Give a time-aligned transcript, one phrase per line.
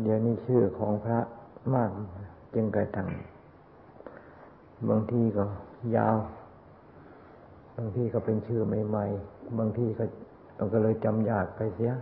[0.00, 1.20] เดี๋ยวนี้ชื่อของพระ
[1.74, 1.90] มาก
[2.54, 3.08] จึงกระทั่ง
[4.88, 5.44] บางทีก็
[5.96, 6.16] ยาว
[7.76, 10.04] บางทีก็เป็นชื่อใหม่ๆ บางทีก็
[10.56, 11.92] เราก็เลยจำยากไปเสีย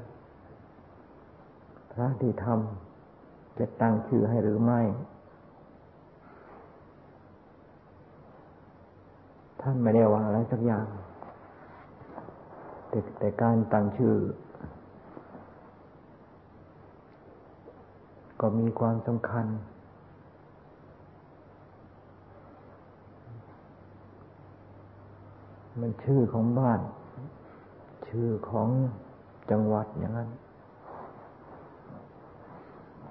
[1.93, 4.81] พระที่ทำจะตั้งชื่อให้หรือไม่
[9.61, 10.87] ท่านไม่ได้ว่าอะไรสักอย่าง
[12.89, 14.15] แต่แต่การตั้งชื่อ
[18.41, 19.47] ก็มีความสำคัญ
[25.81, 26.81] มันชื่อของบ้าน
[28.09, 28.69] ชื่อของ
[29.51, 30.31] จังหวัดอย่างนั้น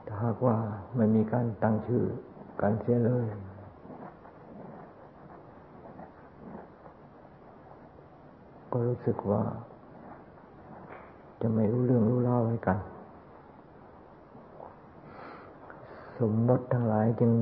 [0.05, 0.55] ถ้าหากว่า
[0.95, 2.03] ไม่มีการตั้งชื่อ
[2.61, 3.27] กันเสียเลย
[8.71, 9.43] ก็รู้สึกว่า
[11.41, 12.79] จะไม่รู้เรื่องรู้เล่าให้กัน
[16.19, 17.33] สมมติทั้งหลายจึง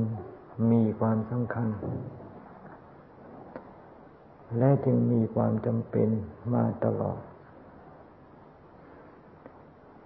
[0.71, 1.67] มีความสำคัญ
[4.57, 6.09] และจึงมีความจำเป็น
[6.53, 7.19] มาตลอด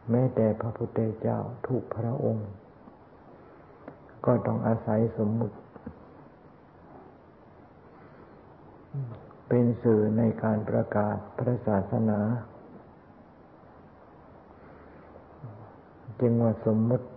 [0.10, 2.50] แม้แต่พระพุทธเจ้าทุกพระองค์
[4.26, 5.56] ก็ต้องอาศัยสมมุติ
[9.48, 12.20] เป็นสื่อในการประกาศพระศาสนา
[16.20, 17.08] จึงว่าสมมุติ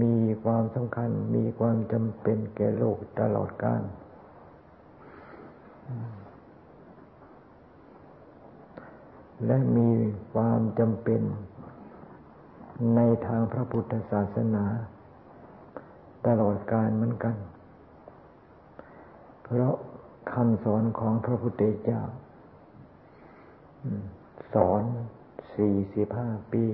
[0.00, 3.82] มี ความสำคัญ มีความจำเป็นแก่โลกตลอดกาล
[9.46, 9.90] และมี
[10.34, 11.22] ความจำเป็น
[12.96, 14.64] ในทางพระพุทธศาสนา
[16.26, 17.36] ตลอดกาลเหมือนกัน
[19.44, 19.74] เพราะ
[20.32, 22.02] คำสอนของพระพุทธเจ้า
[24.54, 24.82] สอน
[25.54, 26.64] สี่สิบห้าปี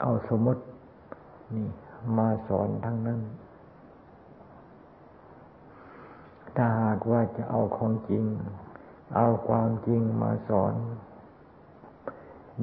[0.00, 0.62] เอาสมมติ
[1.56, 1.68] นี่
[2.18, 3.20] มาสอนทั้งนั้น
[6.56, 8.24] ถ้าหากว่าจะเอาของจริง
[9.16, 10.74] เอาความจริงมาสอน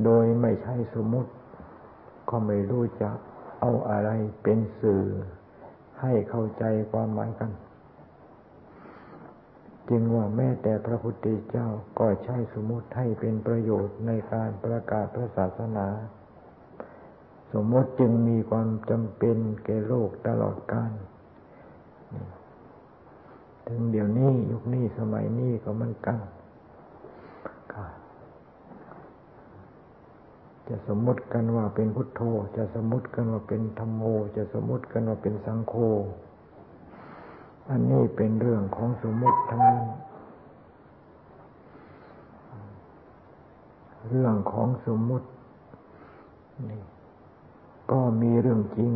[0.03, 1.31] โดยไม่ใช่สมมติ
[2.29, 3.09] ก็ไม่รู้จะ
[3.59, 4.09] เอาอะไร
[4.43, 5.03] เป็นสื่อ
[6.01, 7.51] ให้เข้าใจความหมายกัน
[9.89, 11.67] จึงว่าแม้แต่พระพุทธเจ้า
[11.99, 15.87] ก็ใช้สมมติให้เป็นประโยชน์ในการประกาศพระศาสนา
[17.53, 20.91] สมมติจึงมีความจำเป็นแก่โลกตลอดกาล
[23.67, 26.19] ถึงเดี๋ยวนี้ยุคนี้สมัยนี้ก็มันกัน
[30.67, 32.21] จะสมมติกันว่าเป็นพุทโธ
[32.57, 34.01] จะสมมติกันว่าเป็นธรรมโม
[34.35, 35.73] จะสมมติกันว่าเป็นสังโฆ
[37.69, 39.85] อันนี้เป็นเรื่องของสมมติทั้งนั้น
[44.09, 45.27] เรื่องของสมมติ
[46.69, 46.81] นี่
[47.91, 48.93] ก็มีเรื่องจริง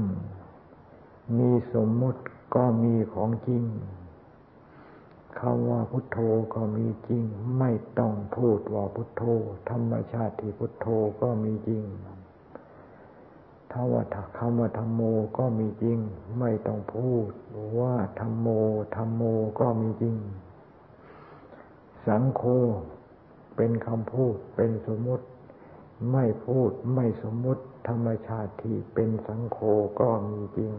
[1.37, 2.21] มีสมมติ
[2.55, 3.63] ก็มีของจริง
[5.39, 6.19] คำว่าพุทโธ
[6.53, 7.23] ก็มีจริง
[7.59, 9.23] ไม่ต้องพูดว่าพุทโธ
[9.69, 10.87] ธรรมชาติที่พุทโธ
[11.21, 11.83] ก็มีจริง
[13.71, 14.03] ถ้าว่า
[14.37, 15.01] คำว่าธรรมโม
[15.37, 15.99] ก็มีจริง
[16.39, 17.31] ไม่ต้องพูด
[17.79, 18.47] ว่าธรรมโม
[18.95, 19.23] ธรรมโม
[19.59, 20.15] ก็มีจริง
[22.07, 22.43] สังโฆ
[23.55, 25.25] เป็นคำพูดเป็นสมมติ
[26.11, 29.57] ไม่พูดไม่สมมติ ธรรมชาติที่เป็นสังโฆ
[29.99, 30.71] ก็มีจริง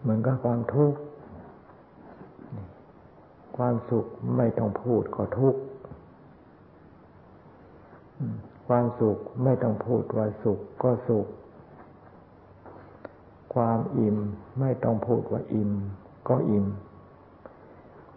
[0.00, 0.98] เหมือนกับความทุกข์
[3.56, 5.60] ความสุขไม่ต้องพูดก็ทุกข์
[8.68, 11.26] ความสุขไม่ต้องพูดว่าสุขก็สุข
[13.54, 14.18] ความอิ่ม
[14.60, 15.72] ไม่ต้องพูดว่าอิ่ม
[16.28, 16.66] ก็อิ่ม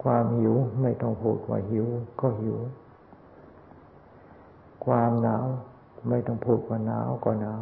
[0.04, 1.86] ความหิวไม่ต้องพูดว่าหิว
[2.22, 2.58] ก็หิว
[4.86, 5.46] ความหนาว
[6.10, 7.62] ไม่ต้องพูดว่าหนาวก็หนาว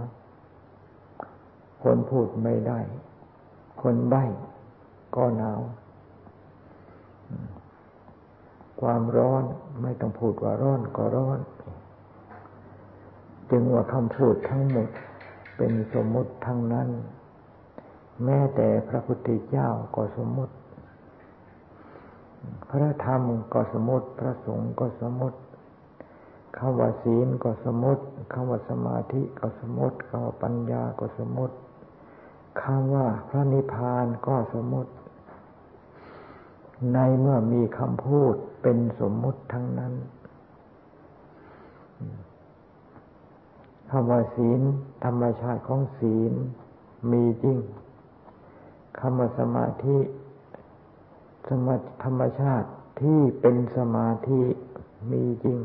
[1.84, 2.80] คนพูดไม่ได้
[3.82, 4.24] คนใบ้
[5.16, 5.60] ก็หนาว
[8.82, 9.44] ความร้อน
[9.82, 11.40] ไม่ต้องพูดว่าร้อนก็ร้อน
[13.52, 14.90] จึงว่าคำพูดทั้งหมด
[15.58, 16.90] เป็นสมมติทั้งนั้น
[18.24, 20.56] แม้แต่พระพุทธเจ้าก็สมมติ
[22.70, 23.22] พระธรรม
[23.54, 25.38] ก็สมมติ พระสงฆ์ก็สมมติ
[26.58, 28.04] คำว่าศีลก็สมมติ
[28.34, 31.56] คำว่าสมาธิก็สมมติคำว่าปัญญาก็สมมติ
[32.62, 34.92] คำว่าพระนิพพานก็สมมติ
[36.94, 39.94] ในเมื่อมีคำพูดเป็นสมมติทั้งนั้น
[43.90, 44.62] คำว่าศีล
[45.06, 46.34] ธรรมชาติของศีล
[47.12, 47.58] มีจริง
[49.00, 49.98] คำว่าสมาธิ
[51.48, 51.68] สม
[52.04, 52.70] ธรรมชาติ
[53.02, 54.42] ที่เป็นสมาธิ
[55.12, 55.58] มีจริง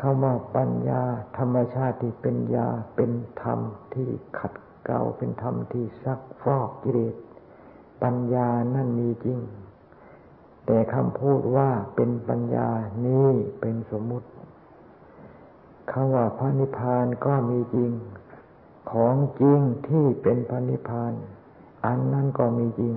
[0.00, 1.02] คำว่าปัญญา
[1.38, 3.12] ธรรมชาติที่เป็นยาเป็น
[3.42, 3.58] ธรรม
[3.94, 4.08] ที่
[4.38, 4.52] ขัด
[4.84, 7.14] เกลาเป็นธรรมที่ซักฟอกกิเลส
[8.02, 9.38] ปัญญานั่นมีจริง
[10.66, 12.68] แต่คำพูดว่าเป็นปัญญา
[13.06, 14.28] นี่เป็นสมมุติ
[15.90, 17.92] คำว่าพระนิพพานก็มีจริง
[18.90, 21.12] ของจริงที่เป็นพระนิพพาน
[21.86, 22.94] อันนั้นก็มีจริง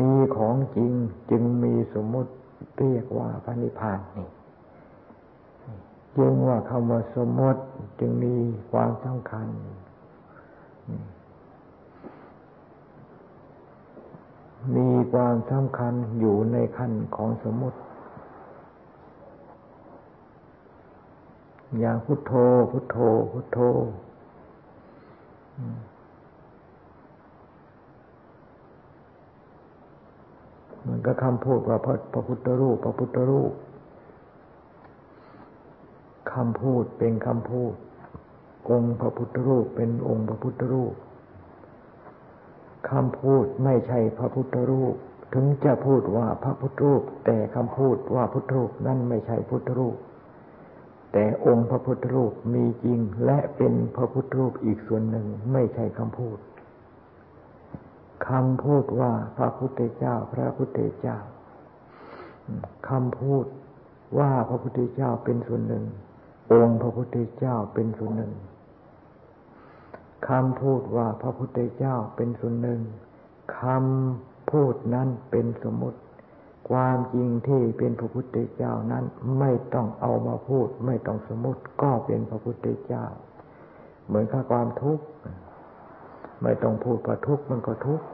[0.00, 0.92] มีของจริง
[1.30, 2.32] จึงมีสมมุติ
[2.78, 4.28] เรียกว่าพระนิพพานนี่
[6.16, 7.62] จึงว่าคำว่าสมมติ
[8.00, 8.34] จึงมี
[8.70, 9.48] ความสำคัญ
[14.76, 17.78] มีความสำคัญอยู่ในขั้นของสมมติ
[21.78, 22.32] อย่างพุทโธ
[22.70, 22.96] พุทโธ
[23.32, 23.58] พุทโธ
[30.88, 33.52] มันก็คำพูดว่าพระพระพุทธรูป พระพุทธรูป
[36.34, 37.74] คำพูดเป็นคำพูด
[38.70, 40.94] องค์พระพุทธรูปเป็นองค์พระพุทธรูป
[42.90, 44.94] คำพูดไม่ใช่พระพุทธรูป
[45.34, 49.96] ถึงจะพูดว่าพระพุทธรูป แต่คำพูดว่าพุทธรูปนั่นไม่ใช่พุทธรูป
[51.12, 56.38] แต่องค์พระพุทธรูปมีจริงและเป็นพระพุทธรูปอีกส่วนหนึ่งไม่ใช่คำพูด
[58.28, 61.18] คำพูดว่าพระพุทธเจ้า พระพุทธเจ้า
[62.88, 63.44] คำพูด
[64.18, 65.84] ว่าพระพุทธเจ้าเป็นส่วนหนึ่ง
[66.52, 68.32] องค์พระพุทธเจ้าเป็นส่วนหนึ่ง
[70.28, 72.80] คำพูดว่าพระพุทธเจ้าเป็นส่วนหนึ่ง
[73.60, 76.00] คำพูดนั้นเป็นสมมติ
[76.70, 79.04] ความจริงที่เป็นพระพุทธเจ้านั้น
[79.38, 83.04] ไม่ต้องเอามาพูด ไม่ต้องสมมติก็เป็นพระพุทธเจ้า
[84.06, 85.04] เหมือนกับความทุกข์
[86.42, 88.06] ไม่ต้องพูดว่าทุกข์มันก็ทุกข์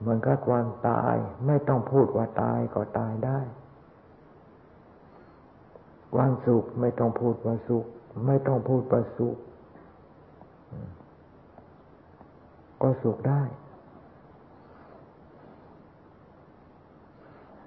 [0.00, 1.14] เหมือนกับความตาย
[1.46, 3.40] ไม่ต้องพูดว่าตายก็ตายได้
[6.14, 7.84] ความสุขไม่ต้องพูดว่าสุข
[8.26, 9.36] ไม่ต้องพูดว่าสุข
[12.82, 13.42] ก็สุขได้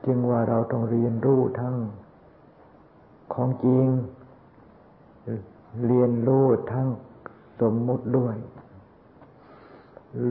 [0.06, 1.76] จึงว่าเราต้องเรียนรู้ทั้ง
[3.34, 3.88] ของจริง
[5.88, 6.88] เรียนรู้ทั้ง
[7.62, 8.36] สมมุติด้วย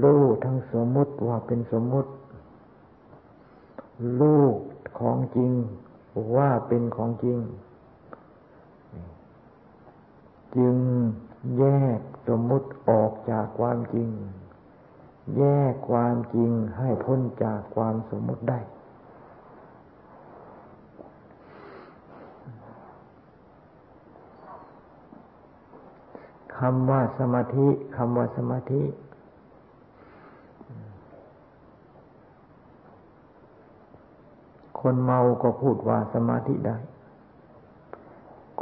[0.02, 2.10] รู้ทั้งสมมุติว่าเป็นสมมุติ
[4.20, 4.42] รู้
[4.98, 5.52] ของจริง
[6.36, 7.38] ว่าเป็นของจริง
[10.56, 10.76] จึง
[11.58, 11.64] แย
[11.98, 14.10] กสมมุติออกจากความจริง
[15.36, 18.60] แยกความจริงให้พ้นจากความสมมุติได้
[26.58, 28.82] คำว่าสมาธิคำว่าสมาธิ
[34.80, 36.78] คนเมาก็พูดว่าสมาธิได้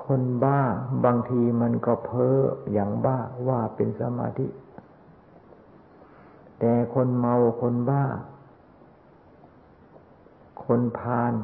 [0.07, 0.61] คนบ้า
[1.05, 2.37] บางทีมันก็เพ้อ
[2.73, 3.19] อย่างบ้า
[3.49, 4.47] ว่าเป็นสมาธิ
[6.59, 8.05] แต่คนเมาคนบ้า
[10.65, 11.35] คนพาล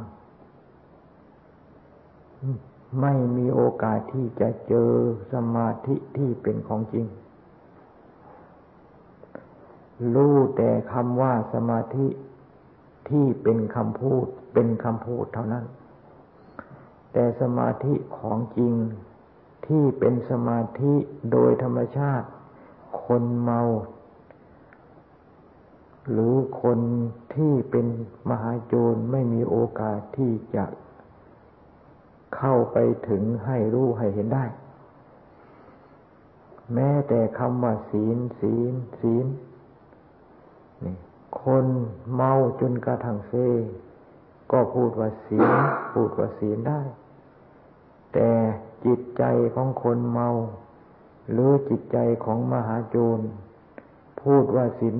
[3.00, 4.92] ไม่มีโอกาสที่จะเจอ
[5.32, 7.06] สมาธิที่เป็นของจริง
[10.14, 12.06] รู้แต่คำว่าสมาธิ
[13.08, 15.64] ที่เป็นคำพูดเป็นคำพูดเท่านั้น
[17.12, 18.74] แต่สมาธิของจริง
[19.66, 20.94] ที่เป็นสมาธิ
[21.32, 22.28] โดยธรรมชาติ
[23.04, 23.60] คนเมา
[26.10, 26.78] หรือคน
[27.34, 27.86] ที่เป็น
[28.30, 30.64] มหาโจรไม่มีโอกาสที่จะ
[32.36, 32.76] เข้าไป
[33.08, 34.44] ถึงให้รู้ให้เห็นได้
[36.74, 39.26] แม้แต่คำว่าศีล ศีล ศีล
[40.84, 40.94] นี่
[41.42, 41.66] คน
[42.12, 43.32] เมาจนกระทั่งเซ
[44.52, 45.50] ก็พูดว่าศีล
[45.92, 46.80] พูดว่าศีลได้
[48.12, 48.28] แต่
[48.84, 50.28] จิตใจของคนเมา
[51.30, 53.20] หรือจิตใจของมหาโจร
[54.22, 54.98] พูดว่าศีล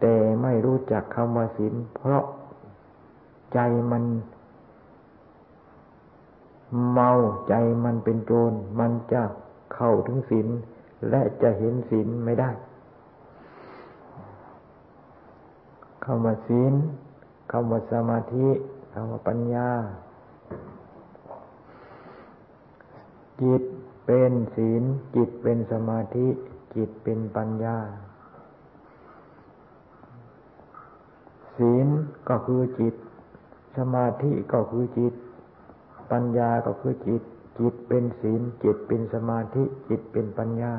[0.00, 2.24] แต่ไม่รู้จักคำว่าศีลเพราะ
[3.54, 3.58] ใจ
[3.90, 4.04] มัน
[6.92, 7.10] เมา
[7.48, 9.22] ใจมันเป็นโจร มันจะ
[9.74, 10.48] เข้าถึงศีล
[11.08, 12.50] และจะเห็นศีลไม่ได้
[16.04, 16.72] คำว่าศีล
[17.52, 18.48] คำว่าสมาธิ
[18.92, 19.68] คำว่าปัญญา
[23.42, 23.62] จิต
[24.06, 24.82] เป็นศีล
[25.14, 26.26] จิตเป็นสมาธิ
[26.74, 27.78] จิตเป็นปัญญา
[31.56, 31.86] ศีล
[32.28, 32.94] ก็คือจิต
[33.78, 35.14] สมาธิก็คือจิต
[36.12, 37.22] ปัญญาก็คือจิต
[37.58, 40.72] จิตเป็นศีล จิตเป็นสมาธิ จิตเป็นปัญญา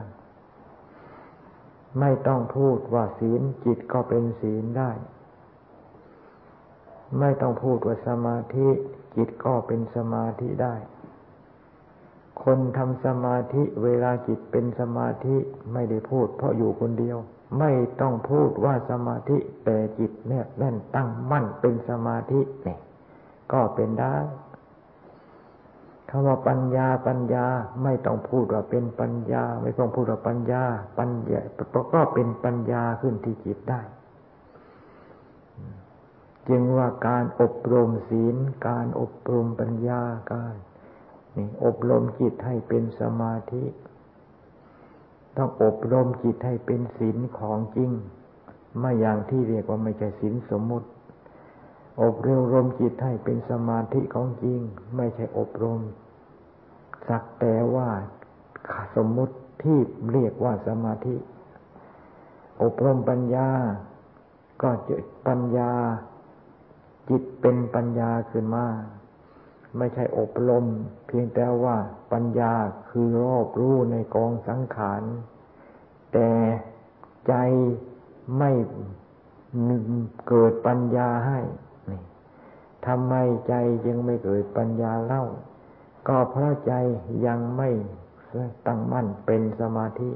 [1.99, 4.91] ไม่ต้องพูดว่าศีลจิตก็เป็นศีลได้
[7.19, 8.67] ไม่ต้องพูดว่าสมาธิ
[9.15, 10.75] จิตก็เป็นสมาธิได้
[12.43, 15.35] คนทำสมาธิเวลาจิตเป็นสมาธิ
[15.73, 17.17] ไม่ได้พูด เพราะอยู่คนเดียว
[17.59, 22.79] ไม่ต้องพูดว่าสมาธิแต่จิตเนี่ยแน่นตั้งมั่นเป็นสมาธิเนี่ย
[23.51, 24.15] ก็เป็นได้
[26.09, 27.45] คำว่าปัญญาปัญญา
[27.83, 30.63] ไม่ต้องพูดว่าเป็นปัญญา ไม่ต้องพูดว่าปัญญา
[30.99, 31.39] ปัญญา
[31.93, 33.81] ก็เป็นปัญญาขึ้นที่จิตได้
[36.49, 38.35] จึงว่าการอบรมศีล
[38.67, 40.01] การอบรมปัญญา
[40.33, 40.55] การ
[41.63, 43.63] อบรมจิตให้เป็นสมาธิ
[45.37, 47.91] ต้องอบรมจิตให้เป็นศีลของจริง
[48.79, 50.87] ไม่อย่างที่เรียกว่าไม่ใช่ศีลสมมุติ
[52.03, 52.15] อบ
[52.53, 54.59] รมจิตให้เป็นสมาธิของจริง
[54.95, 55.79] ไม่ใช่อบรม
[57.07, 57.89] สักแต่ว่า
[58.95, 59.77] สมมุติที่
[60.11, 61.15] เรียกว่าสมาธิ
[62.63, 63.49] อบรมปัญญา
[64.61, 64.95] ก็จะ
[65.27, 65.71] ปัญญา
[67.09, 68.65] จิตเป็นปัญญาขึ้นมา
[69.77, 70.65] ไม่ใช่อบรม
[71.07, 71.77] เพียงแต่ว่า
[72.13, 72.53] ปัญญา
[72.89, 75.03] คือรอบรู้ในกองสังขาร
[76.13, 76.29] แต่
[77.27, 77.33] ใจ
[78.37, 78.51] ไม่
[80.27, 81.39] เกิดปัญญาให้
[82.85, 83.13] ทำไม
[83.47, 83.53] ใจ
[83.87, 85.23] ยังไม่เกิดปัญญาเล่า
[86.07, 86.73] ก็เพราะใจ
[87.25, 87.69] ยังไม่
[88.67, 90.11] ตั้งมั่นเป็นสมาธิ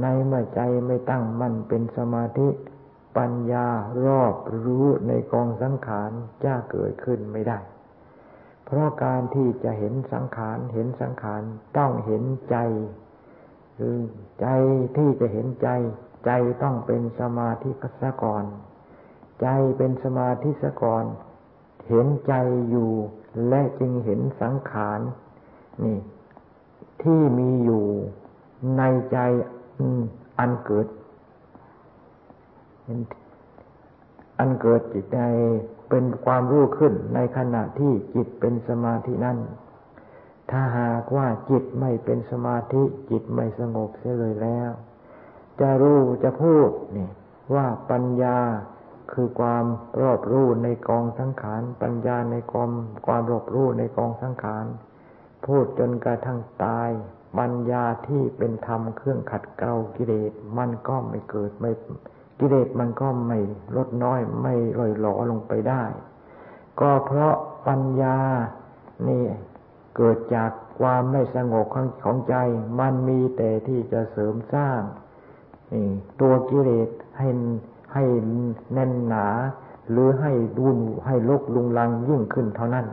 [0.00, 2.48] ในเมื่อใจไม่ตั้งมั่นเป็นสมาธิ
[3.18, 3.66] ปัญญา
[4.06, 6.10] รอบรู้ในกองสังขาร
[6.44, 7.58] จะเกิดขึ้นไม่ได้
[8.72, 11.42] เพราะการที่จะเห็นสังขารเห็นสังขาร
[11.78, 12.56] ต้องเห็นใจ
[13.78, 13.96] คือ
[14.40, 14.48] ใจ
[14.96, 15.68] ที่จะเห็นใจ
[16.26, 16.30] ใจ
[16.62, 18.44] ต้องเป็นสมาธิสะก่อน
[19.42, 19.48] ใจ
[19.78, 21.04] เป็นสมาธิสะก่อน
[21.88, 22.34] เห็นใจ
[22.70, 22.92] อยู่
[23.48, 25.00] และจึงเห็นสังขาร
[25.84, 25.98] นี่
[27.02, 27.84] ที่มีอยู่
[28.78, 29.18] ในใจ
[30.38, 30.86] อันเกิด
[34.38, 35.20] อันเกิดจิตใจ
[35.90, 39.38] เป็นความรู้ขึ้นในขณะที่จิตเป็นสมาธินั้น
[40.50, 44.70] ถ้าหากว่าจิตไม่เป็นสมาธิจิตไม่สงบเสียเลยแล้ว
[45.60, 47.08] จะรู้จะพูดนี่
[47.54, 48.38] ว่าปัญญา
[49.12, 49.64] คือความ
[50.00, 52.70] รอบรู้ในกองสังขาร ปัญญาในความ
[53.06, 54.66] ความรอบรู้ในกองสังขาร
[55.44, 56.90] พูดจนกระทั่งตาย
[57.38, 61.70] ปัญญาที่เป็นธรรมเครื่องขัดเกลากิเลสมันก็ไม่เกิดไม่
[62.40, 63.38] กิเลสมันก็ไม่
[63.76, 65.82] ลดน้อยไม่ลอยหลอลงไปได้
[66.80, 67.34] ก็เพราะ
[67.66, 68.18] ปัญญา
[69.08, 69.24] นี่
[69.96, 72.34] เกิดจากความไม่สงบของของใจ
[72.80, 74.80] มันมีแต่ที่จะเสริมสร้าง
[76.20, 77.28] ตัวกิเลสให้
[77.94, 78.04] ให้
[78.72, 79.26] แน่นหนา
[79.90, 82.86] หรือให้ดุนให้ลกลุงลังยิ่งขึ้นเท่านั้น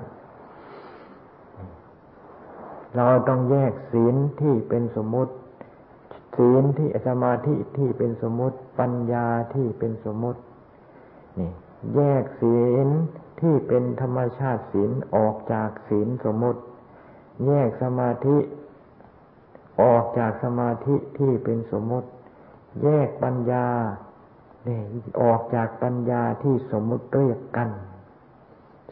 [2.96, 5.34] เราต้องแยกศีลที่เป็นสมมติ
[6.38, 10.42] ศีลที่สมาธิที่เป็นสมมติ ปัญญาที่เป็นสมมติ
[11.40, 11.52] นี่
[11.96, 12.88] แยกศีล
[13.42, 16.62] ที่เป็นธรรมชาติศีลออกจากศีลสมมติ
[17.46, 18.38] แยกสมาธิ
[19.82, 22.10] ออกจากสมาธิที่เป็นสมมติ
[22.84, 23.68] แยกปัญญา
[24.66, 24.84] เนี่ย
[25.22, 27.70] ออกจากปัญญาที่สมมติเรียกกัน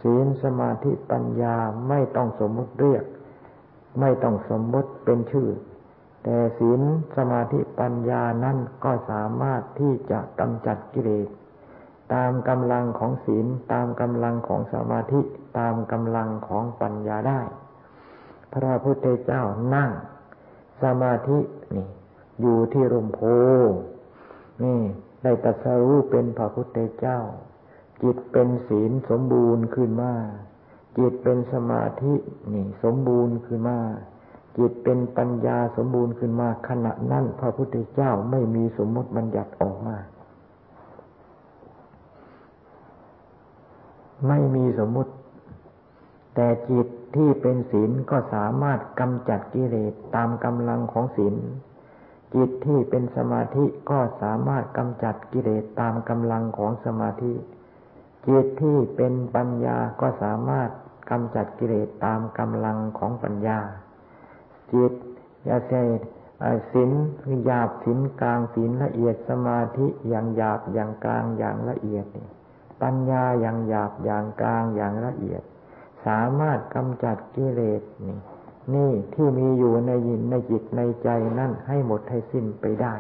[0.01, 1.55] ศีลสมาธิปัญญา
[1.89, 3.03] ไม่ต้องสมมติเรียก
[3.99, 5.49] ไม่ต้องสมมติเป็นชื่อ
[6.27, 6.81] แต่ศีล
[7.17, 11.27] สมาธิปัญญานั้นก็สามารถที่จะกำจัดกิเลส
[12.13, 15.21] ตามกำลังของศีลตามกำลังของสมาธิ
[15.59, 17.41] ตามกำลังของปัญญาได้
[18.53, 19.43] พระพุทธเจ้า
[19.75, 19.89] นั่ง
[20.83, 21.39] สมาธิ
[21.75, 21.87] นี่
[22.41, 23.19] อยู่ที่ร่มโพ
[24.63, 24.79] นี่
[25.23, 27.19] ได้ตัสรู้เป็นพระพุทธเจ้า
[28.03, 30.13] จิตเป็นศีลสมบูรณ์ขึ้นมา
[30.97, 32.13] จิตเป็นสมาธิ
[32.53, 33.79] นี่สมบูรณ์ขึ้นมา
[34.57, 39.97] จิตเป็นปัญญาสมบูรณ์ขึ้นมาขณะนั้นพระพุทธเจ้าไม่มีสมมติบัญญัติออกมา
[44.27, 45.11] ไม่มีสมมติ
[46.35, 51.35] แต่จิตที่เป็นศีลก็สามารถกำจัดกิเลสตามกำลังของศีล
[52.35, 57.33] จิตที่เป็นสมาธิก็สามารถกำจัดกิเลสตามกำลังของสมาธิ
[58.27, 60.69] จิตที่เป็นปัญญาก็สามารถ
[61.09, 63.59] กำจัดกิเลสตามกำลังของปัญญา
[64.73, 64.93] จิต
[65.45, 65.81] อย่าใช่
[66.71, 66.91] ศีล
[67.45, 72.05] หยาบศีลกลางศีลละเอียดสมาธิอย่างหยาบอย่างกลางอย่างละเอียด
[72.81, 75.41] ปัญญาอย่างหยาบอย่างกลางอย่างละเอียด
[76.05, 78.17] สามารถกำจัดกิเลสนี่
[78.73, 82.95] นี่ที่มีอยู่ในยินในจิตในใจนั่นให้หมดให้สิ้นไปได้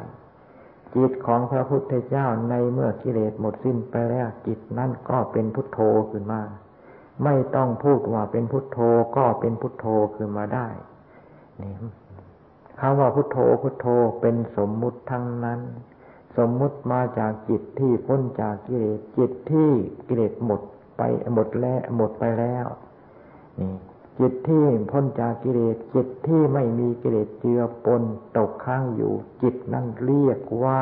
[0.95, 5.79] จิตของพระพุทธเจ้าในเมื่อกิเลสหมดสิ้นไปแล้วจิตนั่นก็เป็นพุทโธ
[6.11, 6.41] ขึ้นมา
[7.23, 8.79] ไม่ต้องพูดว่าเป็นพุทโธ
[9.17, 10.67] ก็เป็นพุทโธขึ้นมาได้
[11.61, 11.73] นี่
[12.79, 13.87] คำว่าพุทโธพุทโธ
[14.21, 15.61] เป็นสมมุติทั้งนั้น
[16.37, 19.71] สมมุติมาจากจิตที่พ้นจากกิเลสจิตที่
[20.07, 20.61] กิเลสหมด
[20.97, 21.01] ไป
[21.33, 22.65] หมดแล้วหมดไปแล้ว
[23.59, 23.73] นี่
[24.19, 28.03] จิตที่พ้นจากกิเลสจิตที่ไม่มีกิเลสเจือปน
[28.37, 30.81] ตกค้างอยู่ จิตนั้นเรียกว่า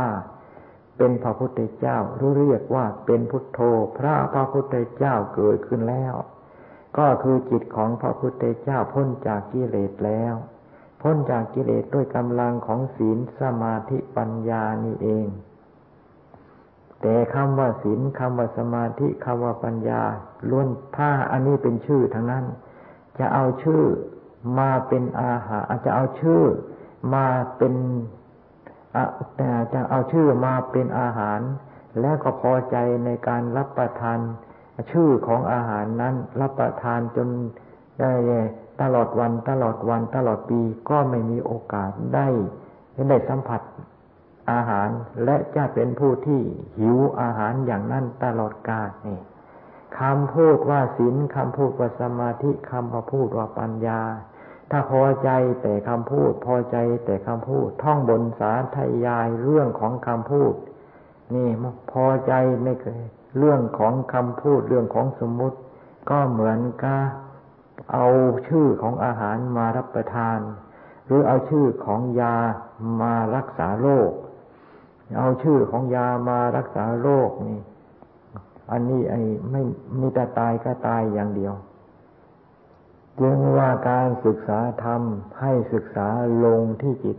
[0.97, 3.59] เป็นพระพุทธเจ้าหรือเรียกว่าเป็นพุทโธ
[3.97, 6.13] พระพระพุทธเจ้าเกิดขึ้นแล้ว
[6.97, 10.35] ก็คือจิตของพระพุทธเจ้าพ้นจากกิเลสแล้ว
[11.03, 15.27] พ้นจากกิเลสด้วยกำลังของศีลสมาธิปัญญานี่เอง
[17.01, 20.01] แต่คำว่าศีลคำว่าสมาธิคำว่าปัญญา
[20.49, 20.67] ล้วน
[20.97, 22.45] ถ้าอันนี้เป็นชื่อทั้งนั้น
[23.19, 23.83] จะเอาชื่อ
[24.59, 26.41] มาเป็นอาหารจะเอาชื่อ
[27.13, 27.25] มา
[27.57, 27.73] เป็น
[29.37, 31.39] แต่จะเอาชื่อมาเป็นอาหาร
[32.01, 34.19] แล้วก็พอใจในการรับประทาน
[34.91, 37.27] ชื่อของอาหารนั้น รับประทานจน
[37.99, 38.11] ได้
[38.83, 42.27] ตลอดวันตลอดวันตลอดปีก็ไม่มีโอกาสได้
[43.09, 43.61] ได้สัมผัส
[44.51, 44.89] อาหาร
[45.25, 46.41] และจะเป็นผู้ที่
[46.79, 49.19] หิวอาหารอย่างนั้นตลอดกาลนี่
[49.99, 54.01] คำพูดว่าศีลคำพูดว่าสมาธิคำพูดว่าปัญญา
[54.71, 55.29] ถ้าพอใจ
[55.61, 60.53] แต่คำพูด พอใจแต่คำพูด ท่องบนสาธยายเรื่องของคำพูด
[61.35, 61.49] นี่
[61.91, 62.67] พอใจใน
[63.37, 65.57] เรื่องของคำพูดเรื่องของสมมุติ
[66.09, 67.01] ก็เหมือนกับ
[67.91, 68.05] เอา
[68.47, 70.39] ชื่อของอาหารมารับประทาน
[71.05, 72.35] หรือเอาชื่อของยา
[73.01, 74.11] มารักษาโรค
[75.19, 77.59] เอาชื่อของยามารักษาโรคนี่
[78.71, 79.21] อันนี้ไอ้
[79.51, 79.61] ไม่
[79.99, 81.53] มีแต่ตายก็ตายอย่างเดียว
[83.19, 85.01] จึงว่าการศึกษาธรรม
[85.41, 86.07] ให้ศึกษา
[86.45, 87.17] ลงที่จิต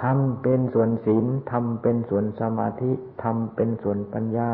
[0.00, 4.52] ทำเป็นส่วนศีลทำเป็นส่วนสมาธิทำเป็นส่วนปัญญา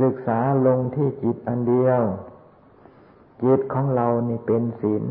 [0.00, 2.00] ศึกษาลงที่จิตอันเดียว
[3.42, 5.04] จิตของเรานี่เป็นศีล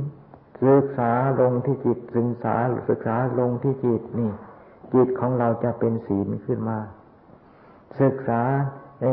[0.63, 2.55] ศึกษาลงที่จิตศึกษา
[2.89, 4.31] ศึกษาลงที่จิตนี่
[4.93, 6.79] จิตของเราจะเป็นศีลขึ้นมา
[8.01, 8.41] ศึกษา
[9.01, 9.07] เอ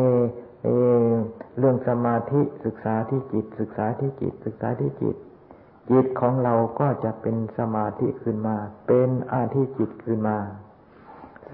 [0.65, 0.69] เอ
[1.59, 5.17] เรื่องสมาธิศึกษาที่จิต ศึกษาที่จิต ศึกษาที่จิต
[5.91, 10.39] จิตของเราก็จะเป็นสมาธิขึ้นมา เป็นอาธิจิตขึ้นมา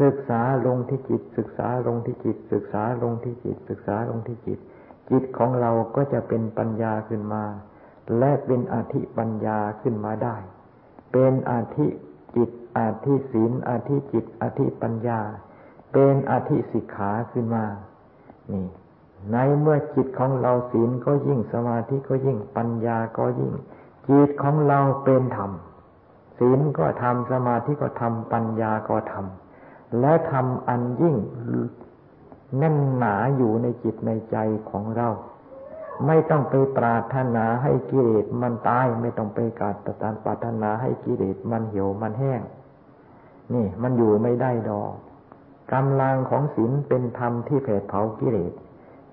[0.00, 4.58] ศึกษาลงที่จิต ศึกษาลงที่จิต ศึกษาลงที่จิต ศึกษาลงที่จิต
[5.10, 7.44] จิตของเราก็จะเป็นปัญญาขึ้นมา
[8.18, 10.36] และเป็นอาธิปัญญาขึ้นมาได้
[11.12, 11.86] เป็นอาธิ
[12.36, 15.20] จิตอาธิศีลอาธิจิตอาธิปัญญา
[15.92, 17.64] เป็นอาธิสิกขาขึ้นมา
[18.52, 18.66] นี่
[19.32, 23.52] ในเมื่อจิตของเราศีลก็ยิ่งสมาธิก็ยิ่งปัญญาก็ยิ่ง
[24.08, 25.50] จิตของเราเป็นธรรม
[26.38, 31.16] ศีลก็ทำสมาธิก็ทำปัญญาก็ทำและทำอันยิ่ง
[32.58, 34.36] แน่นหนาอยู่ในจิตในใจ
[34.70, 35.08] ของเรา
[36.06, 42.42] ไม่ต้องไปปรารถนาให้กิเลสมันตาย ไม่ต้องไปกาดตานปรารถนาให้กิเลสมันเหี่ยวมันแห้ง
[43.54, 44.92] นี่มันอยู่ไม่ได้ดอก
[45.74, 48.52] กำลังของศีลเป็นธรรมที่แผดเผากิเลส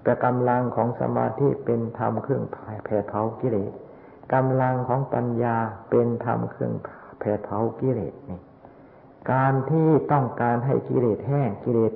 [0.04, 2.44] แต่กำลังของสมาธิเป็นธรรมเครื่อง
[2.86, 3.72] แผดเผากิเลส
[4.34, 5.56] กำลังของปัญญา
[5.90, 6.74] เป็นธรรมเครื่อง
[7.20, 8.40] แผดเผากิเลสนี่
[9.32, 11.94] การที่ต้องการให้กิเลสแห้งกิเลส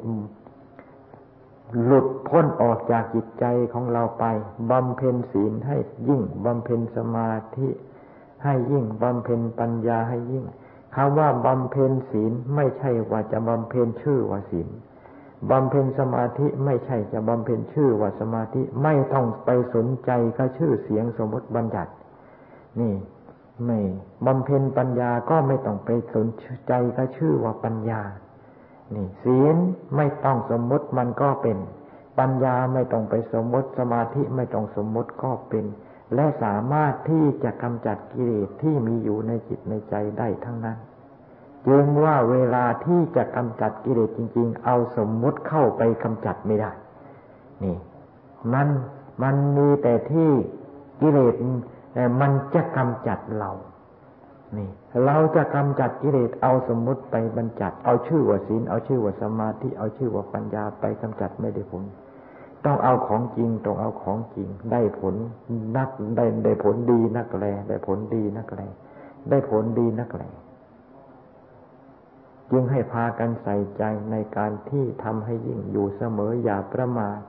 [1.82, 4.26] หลุดพ้นออกจากจิตใจของเราไป
[4.72, 7.70] บำเพ็ญศีลให้ยิ่งบำเพ็ญสมาธิ
[8.44, 10.46] ให้ยิ่งบำเพ็ญปัญญาให้ยิ่ง
[10.96, 14.68] คำว่าบำเพ็ญศีลไม่ใช่ว่าจะบำเพ็ญชื่อว่าศีล
[15.52, 21.92] บำเพ็ญสมาธิไม่ใช่จะบำเพ็ญชื่อว่าสมาธิไม่ต้องไปสนใจกับชื่อเสียงสมมติบัญญัติ
[22.80, 22.94] นี่
[23.66, 23.80] ไม่
[24.26, 26.28] บำเพ็ญปัญญาก็ไม่ต้องไปสน
[26.68, 28.02] ใจกับชื่อว่าปัญญา
[28.94, 29.56] นี่ศีล
[29.96, 31.58] ไม่ต้องสมมติมันก็เป็น
[32.20, 35.66] ปัญญาไม่ต้องไปสมมติสมาธิไม่ต้องสมมติก็เป็น
[36.16, 40.78] และสามารถที่จะกำจัดกิเลสที่มีอยู่ในจิตในใจได้ทั้งนั้น
[41.68, 46.72] จึงว่าเวลาที่จะกำจัดกิเลสจริง ๆ เอาสมมุติเข้าไปกำจัดไม่ได้
[47.64, 47.78] นี่
[48.54, 48.68] มัน
[49.24, 50.32] มันมีแต่ที่
[51.02, 51.34] กิเลส
[52.22, 53.52] มันจะกำจัดเรา
[54.58, 54.70] นี่
[55.06, 61.84] เราจะกำจัดกิเลสเอาสมมุติไปบรรจัดเอาชื่อว่าศีลเอาชื่อว่าสมาธิเอาชื่อว่าปัญญาไปกำจัดไม่ได้ผล
[62.66, 65.16] ต้องเอาของจริงต้องเอาของจริง ได้ผล
[65.78, 68.62] นักได้ได้ผลดีนักแลได้ผลดีนักแล
[69.30, 70.24] ได้ผลดีนักแล
[72.52, 77.20] จึงให้พากันใส่ใจในการที่ทำให้ยิ่งอยู่เสมออย่าประมาท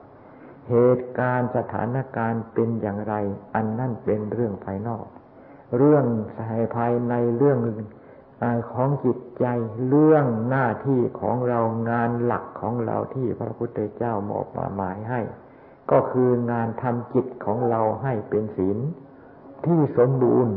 [0.69, 3.13] เหตุการณ์สถานการณ์เป็นอย่างไร
[3.55, 5.05] อันนั่นเป็นเรื่องภายนอก
[5.77, 6.05] เรื่อง
[6.37, 7.59] สายภายในเรื่อง
[8.73, 9.45] ของจิตใจ
[9.89, 11.59] เรื่องหน้าที่ของเรา
[11.89, 15.21] งานหลักของเราที่พระพุทธเจ้ามอบมาหมายให้
[15.91, 18.77] ก็คืองานทำจิตของเราให้เป็นศีล
[19.65, 20.55] ที่สมบูรณ์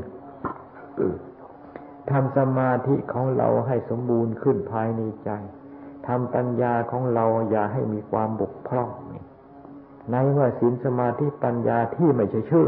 [2.11, 5.31] ทำสมาธิของเราให้สมบูรณ์ขึ้นภายในใจ
[6.07, 8.91] ทำปัญญาของเราอย่าให้มีความบกพร่อง
[10.11, 12.67] ในเมื่อศีลสมาธิปัญญาที่ไม่ใช่ชื่อ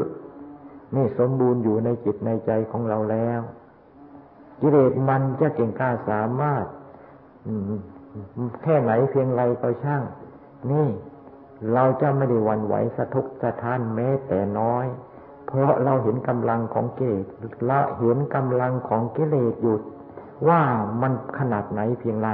[0.94, 3.40] นี่สมบูรณ์อยู่ในจิตในใจของเราแล้ว
[4.60, 6.64] กิเลสมันจะเก่งกล้าสามารถ
[8.62, 10.02] แค่ไหนเพียงไรก็ช่าง
[10.70, 10.88] นี่
[11.72, 14.86] เราจะไม่ได้วันไหวสะทุกสะท้านแม้แต่น้อย
[15.46, 17.26] เพราะเราเห็นกำลังของกิเลส
[17.68, 19.76] ละเห็นกำลังของกิเลสอยู่
[20.48, 20.60] ว่า
[21.02, 22.30] มันขนาดไหนเพียงไร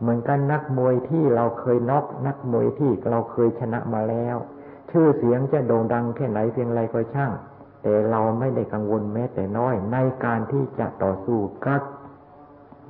[0.00, 4.36] เหมือนกันนักมวยที่เราเคยน็อกนักมวยที่เราเคยชนะมาแล้ว
[4.90, 7.32] ชื่อเสียงจะโด่งดังแค่ไหนเพียงไรก็ช่าง
[7.86, 11.82] แต่เราไม่ได้กังวลแม้แต่น้อย ในการที่จะต่อสู้กับ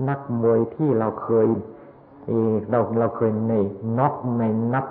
[0.08, 1.48] นักมวยที่เราเคย
[2.70, 3.54] เราเราเคยใน
[3.98, 4.42] น็อกใน
[4.74, 4.86] นับ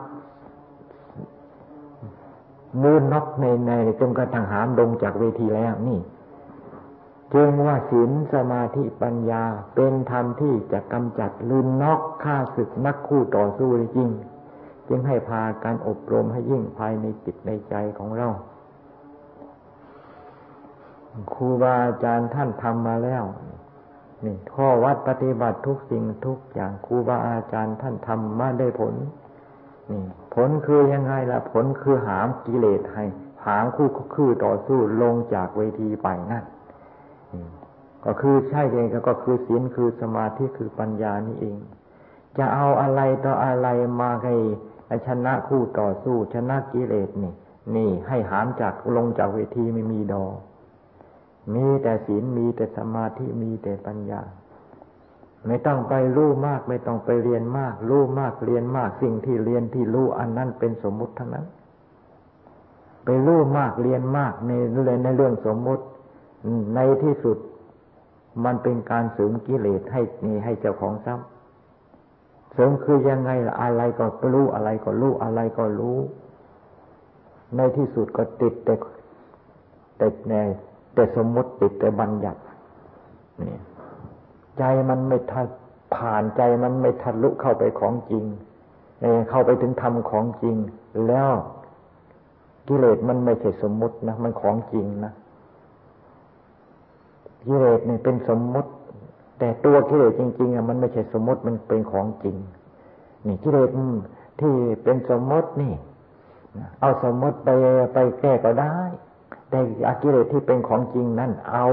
[2.82, 6.00] มือน็อกในในจนกระทั่งหามลงจากเวทีแล้วนี่
[7.34, 9.44] จึงว่าศีลสมาธิปัญญา
[9.76, 14.10] เป็นธรรมที่จะกำจัดลืนนอกฆ่าศึกนักคู่ต่อสู้จริง
[14.88, 18.30] จึงให้พาการอบรมให้ยิ่งภายในจิตในใจของเรา
[21.34, 23.24] ครูบาอาจารย์ท่านทำมาแล้ว
[24.26, 28.94] นี่ข้อวัดปฏิบัติทุกสิ่งทุกอย่างครูบาอาจารย์ท่านทำมาได้ผล
[29.92, 30.02] นี่
[30.36, 33.06] ผลคือยังไงล่ะ ผลคือหามกิเลสให้
[33.46, 36.46] หามคู่คือต่อสู้ลงจากเวทีไปนั่น
[38.06, 41.58] ก็คือใช่เองก็คือศีลคือสมาธิคือปัญญานี่เอง
[42.38, 43.68] จะเอาอะไรต่ออะไร
[44.02, 44.36] มาให้
[45.08, 47.34] ชนะคู่ต่อสู้ ชนะกิเลสนี่
[47.76, 50.34] นี่ให้หามจากลงจากเวทีไม่มีดอก
[51.54, 54.22] มีแต่ศีลมีแต่สมาธิมีแต่ปัญญา
[55.48, 61.46] ไม่ต้องไปรู้มาก ไม่ต้องไปเรียนมาก รู้มากเรียนมาก สิ่งที่เรียนที่รู้อันนั้นเป็นสมมุติทั้งนั้น
[63.06, 64.52] ไปรู้มากเรียนมากใน
[65.04, 65.84] ในเรื่องสมมุติ
[66.76, 67.38] ในที่สุด
[68.46, 71.28] มันเป็นการเสริมกิเลสให้นี่ให้เจ้าของทรัพย์
[72.54, 75.98] เสริมคือยังไงละอะไรก็รู้อะไรก็รู้อะไรก็รู้
[77.56, 78.76] ในที่สุดก็ติดแต่
[80.02, 80.36] ติดใน
[80.94, 82.42] แต่สมมติติดแต่บัญญัติ
[83.42, 83.58] นี่
[84.58, 85.48] ใจมันไม่ทัด
[85.96, 88.24] ผ่านใจมันไม่ทะลุเข้าไปของจริง
[89.30, 90.56] เข้าไปถึงธรรมของจริง
[91.08, 91.32] แล้ว
[92.68, 95.14] กิเลสมันไม่ใช่สมมตินะมันของจริงนะ
[97.46, 98.72] กิเลสเนี่ยเป็นสมมติ
[99.40, 102.36] แต่ตัวกิเลสจริงๆอะมันไม่ใช่สมมติมันเป็นของจริง
[103.28, 103.70] นี่กิเลส
[104.40, 104.54] ที่
[104.84, 105.74] เป็นสมมตินี่
[106.80, 107.50] เอาสมมติไป
[107.94, 108.76] ไปแก้ก็ได้
[109.54, 111.68] แต่อากิเลสที่เป็นของจริงนั่นเอา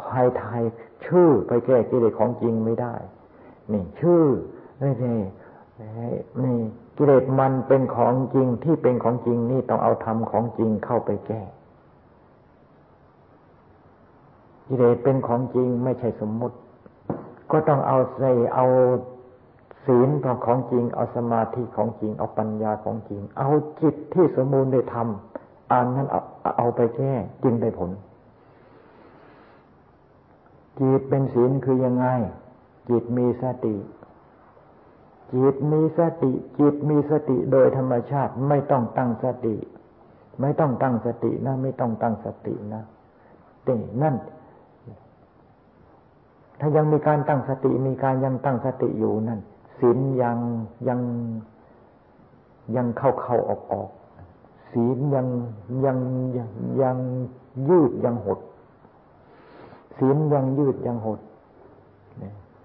[0.00, 0.62] ใครทาย
[1.06, 2.94] ชื่อไปแก้กิเลสของจริงไม่ได้
[3.72, 4.24] นี่ชื่อ
[4.82, 5.18] นี่นี่
[6.42, 6.58] นี่
[6.96, 11.42] กิเลสมันเป็นของจริงที่เป็นของจริงนี่ต้องเอาธรรมของจริงเข้าไปแก้
[14.66, 16.56] กิเลสเป็นของจริงไม่ใช่สมมุติ
[17.50, 18.66] ก็ต้องเอาใส่เอา
[19.86, 20.08] ศีล
[20.46, 23.48] ของจริง เอาสมาธิของจริง เอาปัญญาของจริง เอา
[23.80, 26.08] จิตที่สมบูรณ์ได้ทำอันนั้น
[26.56, 27.90] เอาไปแก้จึงได้ผล
[30.80, 32.06] จิตเป็นศีลคือยังไง
[32.88, 33.76] จิตมีสติ
[35.34, 39.56] จิตมีสติ จิตมีสติโดยธรรมชาติไม่ต้องตั้งสติ
[40.40, 42.82] ไม่ต้องตั้งสตินะ ไม่ต้องตั้งสตินะ
[43.64, 44.14] แต่นั่น
[46.60, 49.40] ถ้ายังมีการตั้งสติ มีการยังตั้งสติอยู่นั่น
[49.80, 50.38] ศีลยัง
[50.88, 51.00] ยัง
[52.76, 53.88] ยังเข้าเข้าออกออก
[54.74, 55.26] ศีลยัง
[55.84, 55.98] ยัง
[56.36, 56.50] ยัง
[56.82, 56.96] ยัง
[57.68, 58.38] ยืดยังหด
[59.98, 61.20] ศีลยังยืดยังหด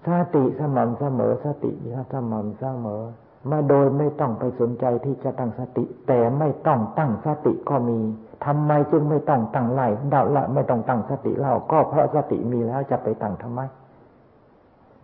[0.06, 1.72] สติสม่ำเสมอสติ
[2.12, 3.02] สม่ำเสมอ
[3.50, 7.98] มาโดยไม่ต้องไปสนใจที่จะตั้งสติ แต่ไม่ต้องตั้งสติก็มี
[8.46, 13.60] ทำไมจึงไม่ต้องตั้งไล่ดาวละไม่ต้องตั้งสติเล่าก็เพราะสติมีแล้วจะไปตั้งทำไม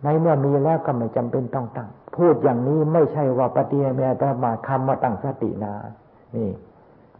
[0.03, 5.73] ในเมื่อมีแล้วก็ไม่จำเป็นต้องตั้ง พูดอย่างนี้ไม่ใช่ว่าปฏิเมตมาคำมาตั้งสตินา
[6.35, 6.49] นี่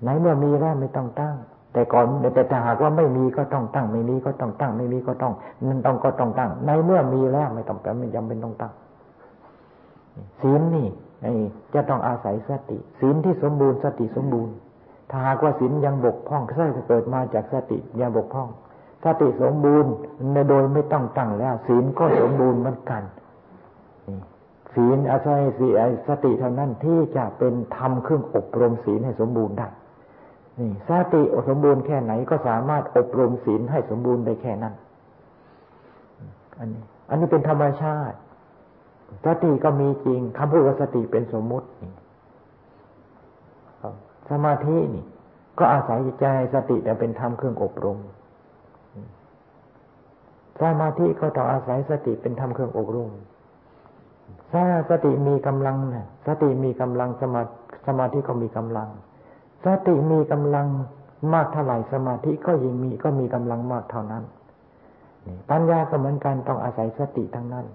[0.03, 1.36] ในเมื่อมีแล้วไม่ต้องตั้ง
[1.73, 2.05] แต่ก่อน
[2.36, 5.33] แต่ถ้าหากว่าไม่มีก็ต้องตั้ง ไม่มีก็ต้องตั้ง ไม่มีก็ต้อง
[5.65, 8.73] นั่นต้องก็ต้องตั้ง ในเมื่อมีแล้วไม่ต้องแปลไม่จำเป็นต้องตั้ง
[10.41, 10.88] ศีลนี่
[11.73, 14.55] จะต้องอาศัยสติศีลที่สมบูรณ์สติสมบูรณ์
[15.10, 18.49] ถ้าหากว่าศีลยังบกพร่องก็จะเกิดมาจากสติยังบกพร่อง
[19.03, 19.91] สติสมบูรณ์
[20.33, 23.03] ในโดยไม่ต้องตั้งแล้ว ศีลก็สมบูรณ์เหมือนกัน
[24.73, 25.67] ศีลอาศัยสี
[26.07, 29.67] สติเท่านั้นที่จะเป็นทำเครื่องอบรมศีลให้สมบูรณ์ได้
[30.60, 34.74] นี่สติสมบูรณ์แค่ไหนก็สามารถอบรมศีลให้สมบูรณ์ได้แค่นั้น
[36.60, 38.17] อันนี้ อันนี้เป็นธรรมชาติ
[39.26, 41.67] สติก็มีจริงคำพูดว่าสติเป็นสมมุติ
[44.30, 45.06] สมาธินี่
[45.60, 47.98] ก็อาศัยใจสติแต่เป็นธรรมเครื่องอบรม
[50.62, 53.12] สมาธิก็ต้องอาศัยสติเป็นธรรมเครื่องอบรม
[54.52, 57.41] ถ้าสติมีกำลังนะสติมีกำลังสมา
[57.88, 58.89] สมาธิก็มีกำลัง
[59.65, 60.67] สติมีกำลัง
[61.34, 64.24] มากเท่าไหร่สมาธิก็ยิ่งมีก็มีกำลังมากเท่านั้น
[65.50, 67.65] ปัญญาก็เหมือนกันต้องอาศัยสติทั้งนั้น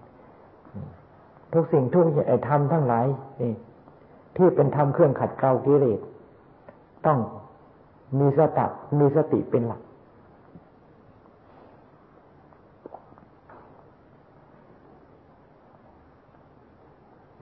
[1.53, 3.07] ทุกสิ่งทุกไอ้ธรรมทั้งหลาย
[4.37, 6.01] ที่เป็นธรรมเครื่องขัดเกลากิเลส
[7.07, 7.19] ต้อง
[8.19, 8.67] มีสติ
[8.99, 9.81] มีสติเป็นหลัก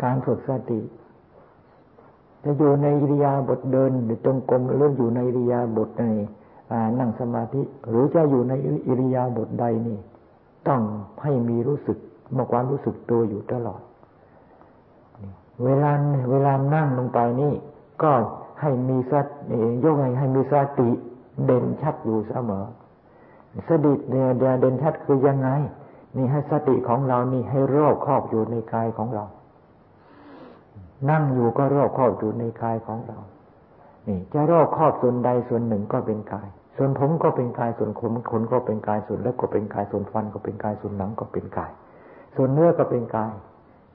[0.03, 0.79] การฝึกสติ
[2.45, 6.05] จะอยู่ในอิริยาบถเดิน หรือจงกรมหรืออยู่ในอิริยาบถใน
[6.99, 8.53] นั่งสมาธิ หรือจะอยู่ใน
[8.89, 9.99] อิริยาบถใดนี่
[10.69, 10.81] ต้อง
[11.23, 11.99] ให้มีรู้สึก
[12.37, 13.81] มาความรู้สึกตัวอยู่ตลอด
[15.65, 15.91] เวลา
[16.31, 17.53] เวลานั่งลงไปนี่
[18.03, 18.13] ก็
[18.61, 20.91] ให้มีสติยกให้ให้มีสติ
[21.45, 22.65] เด่นชัดอยู่เสมอ
[23.69, 25.49] สติเด่นชัดคือยังไง
[26.17, 29.25] นี่ให้สติของเรานี่ให้รอบครอบอยู่ในกายของเรา
[31.11, 33.19] นั่งอยู่ก็รอบครอบอยู่ในกายของเรา
[34.09, 41.71] นี่ จะรอบครอบส่วนใดส่วนหนึ่งก็เป็นกาย ส่วนผมก็เป็นกาย ส่วนขนขนก็เป็นกาย ส่วนเล็บก็เป็นกาย ส่วนฟันก็เป็นกาย ส่วนหนังก็เป็นกาย
[42.37, 43.33] ส่วนเนื้อก็เป็นกาย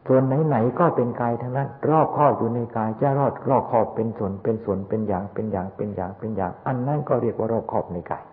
[0.08, 8.24] ส่วนไหนๆก็เป็นกายทั้งนั้น รอบครอบอยู่ในกาย จะรอดรอบครอบเป็นส่วน เป็นส่วน เป็นอย่าง เป็นอย่าง เป็นอย่าง เป็นอย่าง อันนั้นก็เรียกว่ารอบครอบในกาย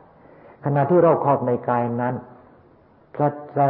[0.65, 2.15] ขณะที่รอบครอบในกายนั้น
[3.15, 3.61] พระใจ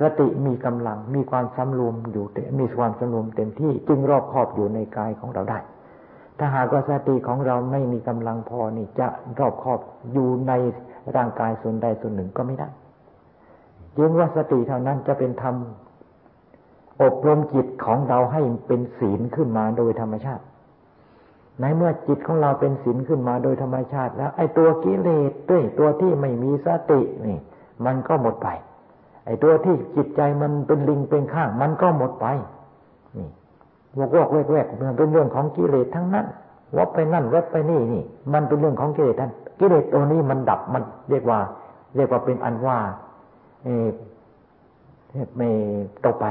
[0.00, 2.26] สติมีกำลังมีความสำรวมอยู่
[2.60, 5.58] มีความสำรวมเต็มที่จึงรอบครอบอยู่ในกายของเราได้
[6.38, 9.06] ถ้าหากว่าสติของเราไม่มีกำลังพอนี่จะ
[9.38, 9.80] รอบครอบ
[10.12, 10.52] อยู่ใน
[11.16, 12.68] ร่างกายส่วนใดส่วนหนึ่งก็ไม่ได้
[13.98, 15.54] ยึงว่าสติเท่านั้นจะเป็นธรรม
[17.02, 20.44] อบรมจิตของเราให้เป็นศีลขึ้นมาโดยธรรมชาติ
[21.60, 27.38] ในเมื่อจิตของเราเป็นศีลขึ้นมาโดยธรรมชาติ แล้ว ไอ้ตัวกิเลสด้วยตัวที่ไม่มีสตินี่
[27.84, 28.48] มันก็หมดไป
[29.42, 32.26] ตัวที่จิตใจมันเป็นลิงเป็นข้าง มันก็หมดไป
[33.16, 33.26] นี่
[33.98, 36.26] วกวกแวกแวกมันเป็นเรื่องของกิเลสทั้งนั้น
[36.76, 41.38] วับไปนั่นวับไปนี่นี่ มันเป็นเรื่องของกิเลสท่านกิเลสตัวนี้มันดับมันเรียกว่า
[41.96, 42.78] เรียกว่าเป็นอันว่า
[43.64, 43.68] เอ
[45.36, 45.48] ไม่
[46.04, 46.26] ตกไป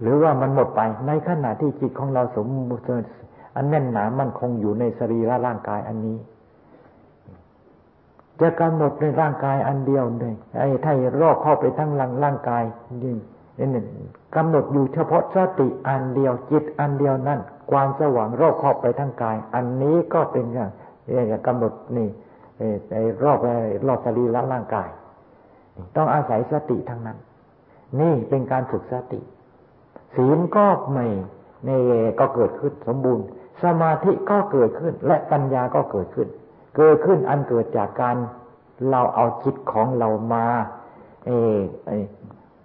[0.00, 3.08] หรือว่ามันหมดไป ในขณะที่จิตของเราสมบูรณ์
[3.56, 6.16] อันแน่นหนามันคงอยู่ในสรีระร่างกายอันนี้
[8.40, 12.64] จะกำหนดในร่างกายอันเดียวเลยไอ้ถ้ารอบเข้าไปทั้งร่างร่างกาย
[13.02, 13.16] นี่
[13.74, 13.82] นี่
[14.36, 20.66] กำหนดอยู่เฉพาะสติอันเดียวจิตอันเดียวนั่นความสว่างรอบครอบไปทั้งกาย อันนี้ก็เป็นอย่า
[21.38, 22.08] งกำหนดนี่
[22.92, 23.38] ไอ้รอบ
[23.86, 24.88] รอบสรีระร่างกาย
[25.96, 27.18] ต้องอาศัยสติทั้งนั้น
[28.00, 29.20] นี่เป็นการฝึกสติ
[30.16, 31.06] ศีลก็ไม่
[31.64, 31.70] ใน
[32.20, 33.24] ก็เกิดขึ้นสมบูรณ์
[33.62, 36.28] สมาธิก็เกิดขึ้น และปัญญาก็เกิดขึ้น
[36.76, 38.16] เกิดขึ้นอันเกิดจากการ
[38.90, 40.46] เราเอาจิตของเรามา
[41.26, 41.30] เอ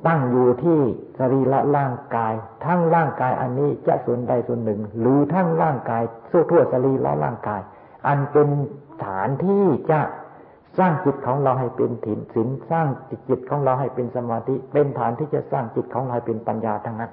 [0.07, 0.79] ตั้งอยู่ที่
[1.17, 2.33] สรีระร่างกาย
[2.65, 7.61] ทั้งร่างกายอันนี้จะส่วนใดส่วนหนึ่ง หรือทั้งร่างกายทั่วทั่วสรีระร่างกาย
[8.07, 8.47] อันเป็น
[9.05, 9.99] ฐานที่จะ
[10.77, 12.87] สร้างจิตของเราให้เป็นถิ่นศีลสร้าง
[13.29, 17.11] จิตของเราให้เป็นสมาธิ เป็นฐานที่จะสร้างจิตของเราให้เป็นปัญญาทั้งนั้น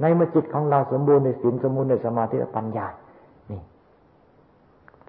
[0.00, 2.86] ในเมื่อจิตของเราสมบูรณ์ในศีลสมบูรณ์ในสมาธิและปัญญา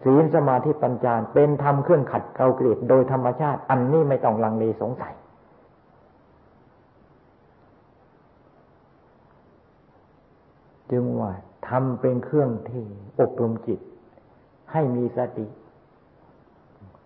[0.04, 5.13] ศีลสมาธิปัญญาเป็นธรรมเครื่องขัดเกลากลียดโดยธรรมชาติ อันนี้ไม่ต้องลังเลสงสัย
[10.92, 11.32] จึงว่า
[11.70, 12.84] ทำเป็นเครื่องที่
[13.20, 13.80] อบรมจิต
[14.72, 15.46] ให้มีสติ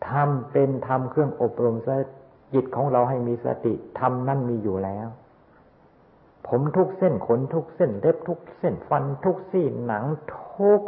[0.09, 1.75] ทำเป็นทำเครื่องอบรม
[2.53, 5.07] จิตของเราให้มีสติทำนั่นมีอยู่แล้ว
[6.47, 10.81] ผมทุกเส้นขนทุกเส้นเล็บทุกเส้นฟันทุกซี่หนังทุก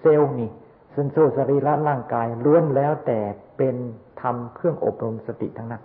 [0.00, 0.50] เซลล์นี่
[0.98, 3.18] ส่วนโซสรีระร่างกายล้วนแล้วแต่
[3.56, 3.76] เป็น
[4.20, 5.82] ทำเครื่องอบรมสติทั้งนั้น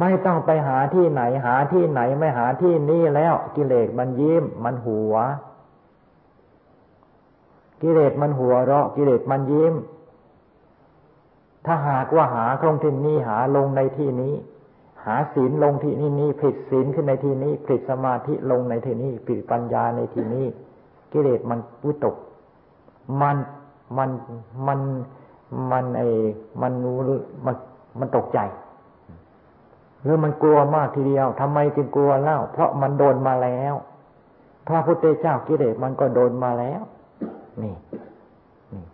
[0.00, 5.14] ไม่ต้องไปหาที่ไหนหาที่ไหนไม่หาที่นี่แล้วกิเลสมันยิ้มมันหัว
[7.82, 9.74] กิเลสมันหัวเราะกิเลสมันยิ้ม
[11.66, 14.34] ถ้าหากว่าหาตรงที่นี้หาลงในที่นี้
[15.04, 20.46] หาศีลลงที่นี่นี่ผิดศีลขึ้นในที่นี้ผิดสมาธิลงในที่นี้ผิดปัญญาในที่นี้
[21.12, 22.16] กิเลสมันวิตก
[23.20, 23.36] มัน
[23.96, 24.10] มัน
[24.66, 24.80] มัน
[25.70, 26.02] มันไอ
[26.60, 26.72] มัน
[27.46, 27.54] มัน
[27.98, 28.38] มันตกใจ
[30.02, 33.74] หรือมันกลัวมากทีเดียวทำไมจึงกลัวเล่า เพราะมันโดนมาแล้ว
[34.68, 36.82] พระพุทธเจ้ากิเลสมันก็โดนมาแล้ว
[37.62, 37.74] นี่
[38.72, 38.84] นี่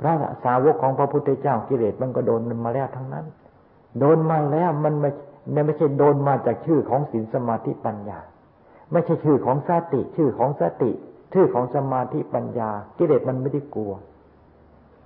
[0.00, 0.12] พระ
[0.44, 3.26] สาวกของพระพุทธเจ้ากิเลสมันก็โดนมันมาแล้วทั้งนั้น
[3.98, 5.10] โดนมาแล้วมันไม่
[5.66, 8.18] ไม่ใช่โดนมาจากชื่อของศีลสมาธิปัญญา
[8.92, 10.90] ไม่ใช่ชื่อของสติ ชื่อของสติ
[11.32, 13.92] ชื่อของสมาธิปัญญา กิเลสมันไม่ได้กลัว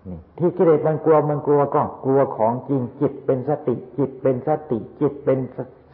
[0.08, 5.38] นี่ที่กิเลสมันกลัวมันกลัวก็กลัวของจริงจิตเป็นสติ จิตเป็นสติ จิตเป็น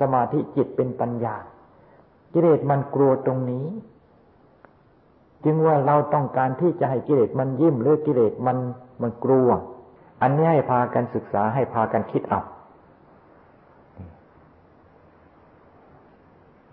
[0.00, 1.36] สมาธิจิตเป็นปัญญา
[2.32, 3.66] กิเลสมันกลัวตรงนี้
[5.44, 8.56] จึงว่าเราต้องการที่จะให้กิเลสมันยิ้มหรือกิเลสมัน
[9.02, 9.48] มันกลัว
[10.22, 12.42] อันนี้ให้พากันศึกษาให้พากันคิดเอา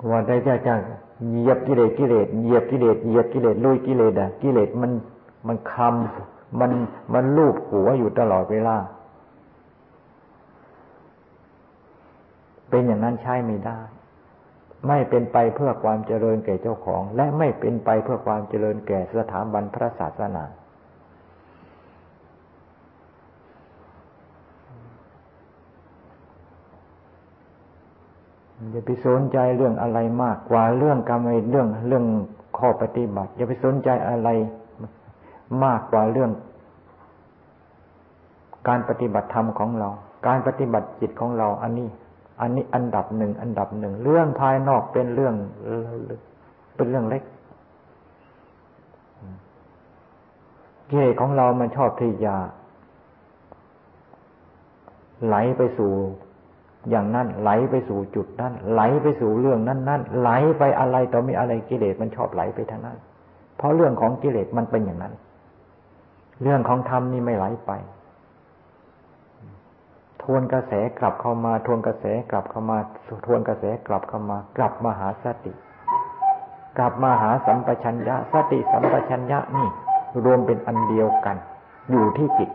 [0.09, 0.75] ว่าได้จะจะ
[1.23, 4.91] เหยียบกิเลสกิเลสเหยียบกิเลสเหยียบกิเลสลุยกิเลสอะกิเลสมัน
[5.47, 6.71] มันคำมัน
[7.13, 8.77] มันลูบหัวอยู่ตลอดเวลา
[12.69, 13.79] เป็นอย่างนั้นใช้ไม่ได้
[14.87, 20.43] ไม่เป็นไปเพื่อความเจริญแก่เจ้าของ และไม่เป็นไปเพื่อความเจริญแก่สถาบันพระศาสนา
[28.71, 32.05] อย่าไปสนใจเรื่องอะไรมากกว่าเรื่องกรรมเรื่องเรื่อง
[32.57, 34.29] ข้อปฏิบัติ อย่าไปสนใจอะไร
[35.63, 36.31] มากกว่าเรื่อง
[38.67, 39.89] การปฏิบัติธรรมของเรา
[40.27, 41.87] การปฏิบัติจิตของเรา อันนี้
[42.41, 45.35] อันนี้อันดับหนึ่งอันดับหนึ่งเรื่องภายนอกเป็นเรื่อง
[46.75, 47.23] เป็นเรื่องเล็ก
[50.89, 52.33] เกศของเรามันชอบที่จะ
[55.25, 55.91] ไหลไปสู่
[56.89, 62.97] อย่างนั้นไหลไปสู่จุดนั้นไหลไปสู่เรื่องนั้นนั้นไหลไปอะไรต่อมีอะไรกิเลสมันชอบไหลไปทางนั้น
[63.57, 65.13] เพราะเรื่องของกิเลสมันเป็นอย่างนั้น
[66.41, 67.71] เรื่องของธรรมนี่ไม่ไหลไป
[70.21, 72.77] ทวนกระแสกลับเข้ามา ทวนกระแสกลับเข้ามา
[73.25, 75.53] ทวนกระแสกลับเข้ามา กลับมาหาสติ
[76.77, 79.67] กลับมาหาสัมปชัญญะ สติสัมปชัญญะนี่
[80.23, 81.37] รวมเป็นอันเดียวกัน
[81.91, 82.49] อยู่ที่จิต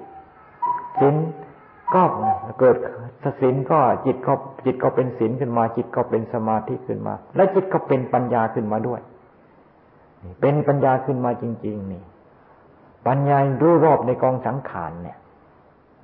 [1.00, 1.16] สิน
[1.94, 2.02] ก็
[2.60, 2.76] เกิด
[3.40, 4.32] ศีลก็จิตก็
[4.64, 9.00] จิตก็เป็นศีลขึ้นมา จิตก็เป็นสมาธิขึ้นมา และจิตก็เป็นปัญญาขึ้นมาด้วย
[10.40, 12.02] เป็นปัญญาขึ้นมาจริง ๆ นี่
[13.06, 15.18] ปัญญารู้รอบในกองสังขารเนี่ย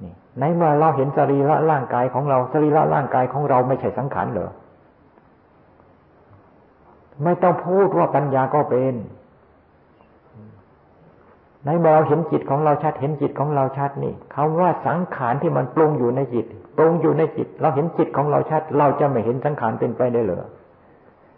[0.03, 4.51] นี่ในเมื่อเราเห็นสรีระร่างกายของเราสรีระร่างกายของเราไม่ใช่สังขารเหรอ
[7.25, 8.95] ไม่ต้องพูดว่าปัญญาก็เป็น
[11.67, 20.47] ในเมื่อเราเห็นจิตของเราชัด เห็นจิตของเราชัดนี่คำว่าสังขารที่มันปรุงอยู่ในจิตปรุงอยู่ในจิต เราเห็นจิตของเราชัด เราจะไม่เห็นสังขารเป็นไปได้เหรอ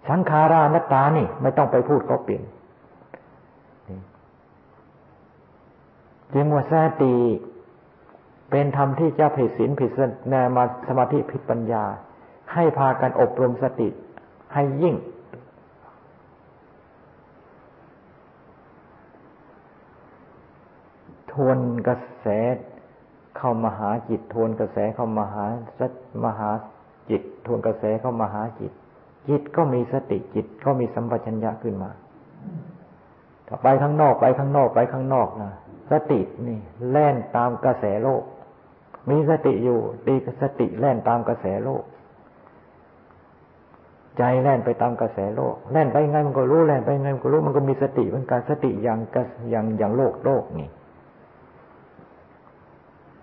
[0.09, 2.43] สังขารานัตตานี่ ไม่ต้องไปพูดก็เปลี่ยน
[6.35, 7.15] จึงว่าสติ
[8.51, 9.91] เป็นธรรมที่จะผิดศีลผิด
[10.29, 11.85] แนมาสมาธิผิดปัญญา
[12.53, 13.89] ให้พากันอบรมสติ
[14.55, 14.95] ให้ยิ่ง
[21.47, 22.27] วนกระแส
[23.39, 25.45] เข้ามาหาจิต ทวนกระแสเข้ามาหา
[25.79, 25.87] สั
[26.25, 26.51] มหา
[27.11, 28.73] จิต ทวนกระแสเข้ามาหาจิต
[29.29, 31.91] จิตก็มีสติจิตก็มีสัมปชัญญะขึ้นมา
[33.49, 35.53] ถ้าไปข้างนอกไปข้างนอกไปข้างนอกนะ
[35.91, 36.59] สตินี่
[36.91, 38.23] แล่นตามกระแสโลก
[39.11, 41.85] มีสติอยู่ตีสติแล่นตามกระแสโลก
[44.19, 48.99] ใจแล่นไปตามกระแสโลก แล่นไปไงมันก็รู้แล่นไปไงมันก็รู้มันก็มีสติเหมือนกันสติอย่าง
[49.51, 50.69] อย่างอย่างโลกโลกนี่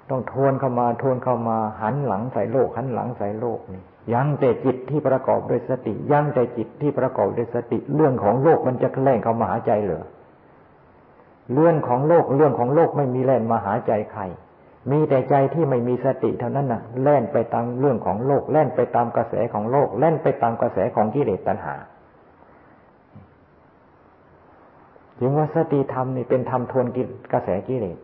[0.09, 10.03] ต้องทวนเข้ามาทวนเข้ามาหันหลังใส่โลก หันหลังใส่โลกนี่ยังแต่จิตที่ประกอบด้วยสติ ยังแต่จิตที่ประกอบด้วยสติ เรื่องของโลกมันจะแล่นเข้ามาหาใจเหรอ
[11.53, 14.21] เรื่องของโลกเรื่องของโลกไม่มีแล่นมาหาใจใคร
[14.91, 21.75] มีแต่ใจที่ไม่มีสติเท่านั้นน่ะ แล่นไปตามเรื่องของโลก แล่นไปตามกระแสของโลก แล่นไปตามกระแสของกิเลสตัณหา
[25.19, 26.85] จึงว่าสติธรรมนี่เป็นธรรมทวน
[27.33, 27.97] กระแสกิเลส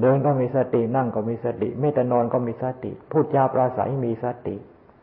[0.00, 4.56] เดินก็มีสตินั่งก็มีสติไม่แต่นอนก็มีสติ พูดจาปราศัยมีสติ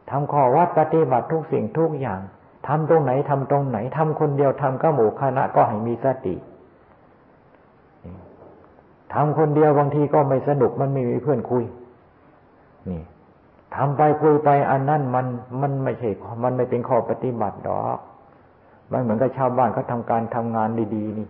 [0.10, 2.20] ทำข้อวัดปฏิบัติทุกสิ่งทุกอย่าง
[2.68, 6.36] ทำตรงไหนทำตรงไหนทำคนเดียวทำก็หมู่คณะก็ให้มีสติ
[9.14, 11.64] ทำคนเดียวบางทีก็ไม่สนุกมันไม่มีเพื่อนคุย
[12.90, 13.02] นี่
[13.76, 15.26] ทำไปคุยไปอันนั้นมัน
[15.62, 16.10] มันไม่ใช่
[16.44, 17.98] มันไม่เป็นข้อปฏิบัติดอก
[18.92, 21.28] มันเหมือนกับชาวบ้านเขาทาการทำงานดีๆนี่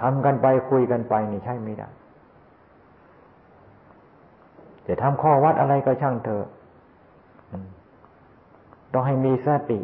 [0.00, 1.88] ทำกันไปคุยกันไปนี่ใช่ไม่ได้
[4.86, 6.46] จะทำข้อวัดอะไรก็ช่างเถอะ
[8.92, 9.80] ต้องให้มีสติ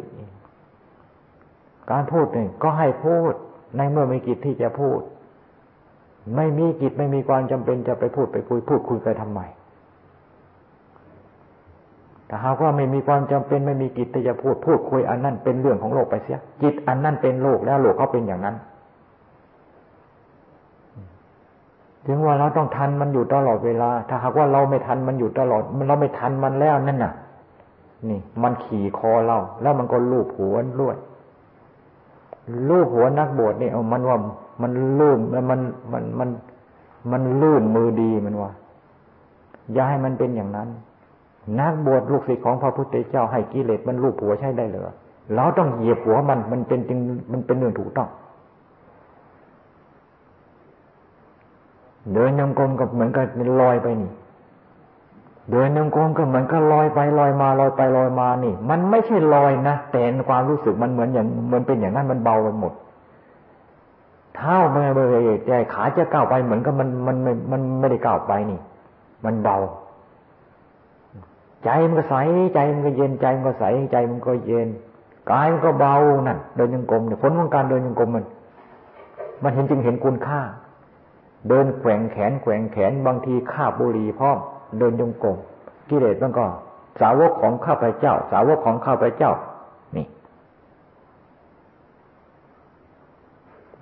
[1.91, 3.33] การพูดเนี่ยก็ให้พูด
[3.77, 4.99] ในเมื่อมีกิจที่จะพูด
[6.35, 9.41] ไม่มีกิจไม่มีความจำเป็นจะไปพูดไปคุย พูดคุยไปทำไม
[12.27, 18.55] แต่หากว่าไม่มีความจำเป็นไม่มีกิจที่จะพูดพูดคุยอันนั้นเป็นเรื่องของโลกไปเสียจิตอันนั้นเป็นโลกแล้วโลกเขาเป็นอย่างนั้น
[22.05, 27.13] ถึงว่าเราต้องทันมันอยู่ตลอดเวลา ถ้าหากว่าเราไม่ทันมันอยู่ตลอด เราไม่ทันมันแล้วนั่นน่ะ
[28.09, 30.95] นี่ มันขี่คอเรา แล้วมันก็ลูบหัวด้วย
[32.69, 34.17] ลูบหัวนักบวชนี่เอามันว่า
[34.61, 35.61] มันลื่นมันมัน
[35.93, 36.29] มันมัน
[37.11, 38.51] มันลื่นมือดีมันว่า
[39.73, 40.69] อย่าให้มันเป็นอย่างนั้น
[41.59, 44.93] นักบวชลูกศิษย์ของพระพุทธเจ้าให้กิเลสมันลูกผัวใช้ได้เหรอ
[45.35, 46.99] เราต้องเหยียบหัวมันมันเป็นจริง
[47.31, 48.09] มันเป็นเรื่องถูกต้อง
[52.13, 53.25] เดินยังกรมกับเหมือนกับ
[53.61, 54.11] ลอยไปนี่
[55.51, 62.73] เดินยังกรมก็เหมือนก็ลอยไปลอยมาลอยไปลอยมานี่ มันไม่ใช่ลอยนะแต่ความรู้สึกมันเหมือนอย่างเหมือนเป็นอย่างนั้นมันเบาไปหมด
[64.35, 68.59] เท้าไม่เบยใจขาจะก้าวไปเหมือนกับมันมันไม่มันไม่ได้ก้าวไปนี่
[69.25, 69.57] มันเบา
[71.63, 72.15] ใจมันก็ใส
[72.53, 74.67] ใจมันก็เย็นใจมันก็ใสใจมันก็เย็น
[75.31, 75.95] กายมันก็เบา
[76.27, 78.25] นั่นเดินยังกรมเนี่ยผลของการเดินยังกรมมัน
[79.43, 80.41] มันเห็นจึงเห็นคุณค่า
[81.47, 84.37] เดินแกว่งแขนแกว่งแขนบางทีข้าบุรีพร้อม
[84.79, 85.37] เดินยงกรม
[85.89, 86.45] กิเลสมันก็
[87.01, 89.31] สาวกของข้าพเจ้า สาวกของข้าพเจ้า
[89.95, 90.07] นี่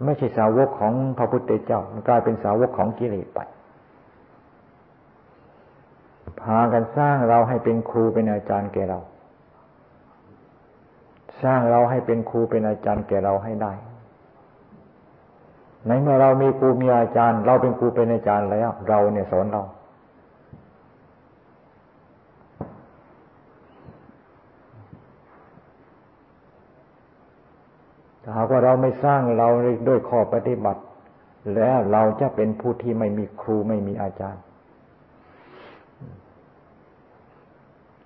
[0.04, 3.40] ไม่ใช่สาวกของพระพุทธเจ้า มันกลายเป็นสาวกของกิเลสไป
[6.42, 9.00] พากันสร้างเราให้เป็นครูเป็นอาจารย์แก่เรา
[11.44, 13.74] สร้างเราให้เป็นครูเป็นอาจารย์แก่เราให้ได้
[15.88, 19.64] ในเมื่อเรามีครูมีอาจารย์ เราเป็นครูเป็นอาจารย์แล้ว เราเนี่ยสอนเรา
[28.24, 29.48] ถ้าหากว่าเราไม่สร้างเรา
[29.88, 30.82] ด้วยข้อปฏิบัติ
[31.56, 34.42] แล้วเราจะเป็นผู้ที่ไม่มีครูไม่มีอาจารย์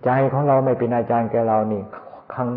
[0.03, 1.81] ใจของเราไม่เป็นอาจารย์แกเรานี่
[2.33, 2.49] ครั้ง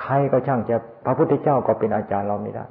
[0.00, 2.64] ใครก็ช่างจะพระพุทธเจ้าก็เป็นอาจารย์เราไม่ได้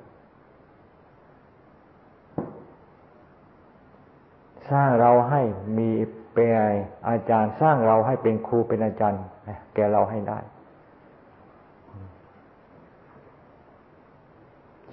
[4.71, 5.41] สร้างเราให้
[5.77, 5.89] มี
[6.33, 6.55] เป็น
[7.09, 9.21] อาจารย์ สร้างเราให้เป็นครูเป็นอาจารย์
[9.73, 10.39] แกเราให้ได้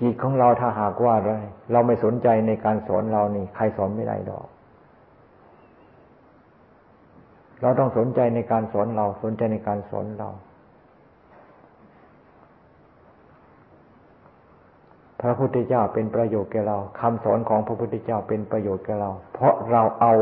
[0.01, 1.33] จิตของเราถ้าหากว่าไร
[1.73, 4.47] เราไม่สนใจในการสอนเรานี่ ใครสอนไม่ได้ดอก
[7.63, 10.31] เราต้องสนใจในการสอนเรา สนใจในการสอนเรา
[15.21, 20.15] พระพุทธเจ้าเป็นประโยชน์แก่เราคำสอนของพระพุทธเจ้าเป็นประโยชน์แก่เรา เพราะเราเอา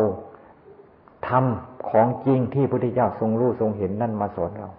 [1.28, 1.44] ธรรม
[1.90, 4.70] ของจริงที่พระพุทธเจ้าทรงรู้ทรงเห็นนั่นมาสอนเรา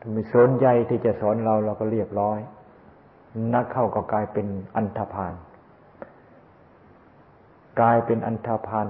[0.00, 2.38] ถ้าไม่สนใจที่จะสอนเราเราก็เรียบร้อย
[3.54, 5.32] นักเข้าก็กลายเป็นอันธพาล
[7.80, 8.88] กลายเป็นอันธพาล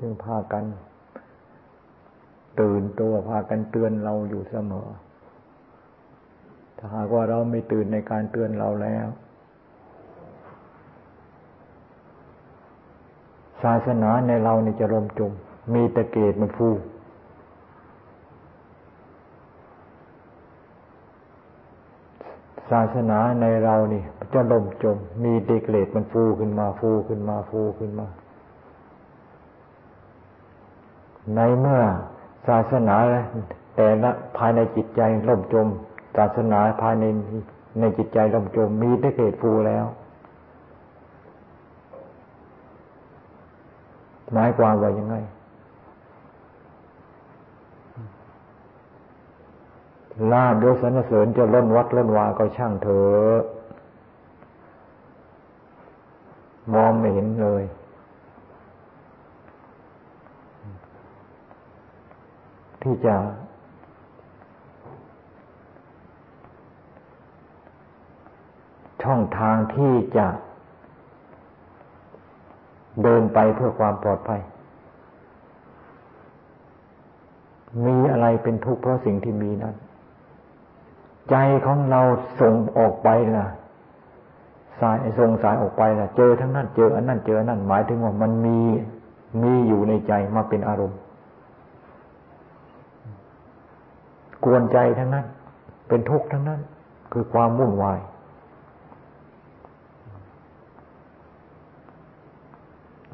[0.00, 0.64] จึงพากัน
[2.60, 4.88] ตื่นตัวพากันเตือนเราอยู่เสมอ
[6.78, 9.06] ถ้าหากว่าเราไม่ตื่นในการเตือนเราแล้ว
[13.62, 15.32] ศาสนาในเราเนี่จะลมจม
[15.74, 16.68] มีตะเกียบมันฟู
[22.70, 24.02] ศาสนาในเรานี่
[24.34, 28.06] จะล่มจม มีเด็กเลดมันฟูขึ้นมาฟูขึ้นมาฟูขึ้นมา
[31.34, 31.80] ในเมื่อ
[32.48, 32.96] ศาสนา
[33.76, 35.68] แต่ละภายในจิตใจล่มจม
[36.16, 37.04] ศาสนาภายใน
[37.80, 39.86] ในจิตใจล่มจมมีได้เกิดฟูแล้ว
[44.32, 45.14] หมายความว่ายังไง
[50.32, 53.40] ลาบยศสรรเสริญจะล้นวัดล้นวาก็ช่างเถอะ
[56.74, 57.64] มองไม่เห็นเลย
[62.86, 63.16] ที่จะ
[69.02, 70.26] ช่องทางที่จะ
[73.02, 74.40] เดินไปเพื่อความปลอดภัย
[77.86, 79.74] มีอะไรเป็นทุกข์เพราะสิ่งที่มีนั้น
[81.30, 82.00] ใจของเรา
[82.40, 83.08] ส่งออกไป
[83.38, 83.48] นะ
[84.80, 88.58] สายส่งสายออกไปนะเจอทั้งนั้น เจออันนั้น เจออันนั้น หมายถึงว่ามันมี
[89.42, 90.98] มีอยู่ในใจมาเป็นอารมณ์
[94.44, 95.26] กวนใจทั้งนั้น
[95.88, 96.60] เป็นทุกข์ทั้งนั้น
[97.12, 98.00] คือความวุ่นวาย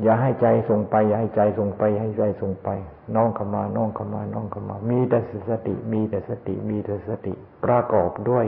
[0.02, 2.68] อย่าให้ใจส่งไป อย่าให้ใจส่งไปให้ใจส่งไป
[3.14, 5.18] น้องเข้ามา น้องเข้ามา น้องเข้ามา มีแต่
[5.50, 7.32] สติ มีแต่สติ มีแต่สติ
[7.64, 8.46] ประกอบด้วย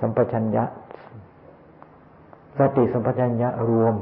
[0.00, 0.64] สัมปชัญญะ
[2.58, 3.94] สติสัมปชัญญะรวม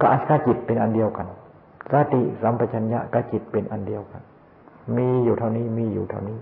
[0.00, 1.26] กับอัตจิตเป็นอันเดียวกัน
[1.92, 4.22] สติสัมปชัญญะกับจิตเป็นอันเดียวกัน
[4.96, 6.38] มีอยู่เท่านี้ มีอยู่เท่านี้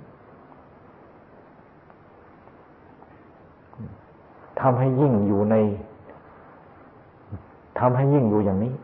[4.61, 5.57] ทำให้ยิ่งอยู่ใน
[7.79, 8.75] ทำให้ยิ่งอยู่อย่างนี้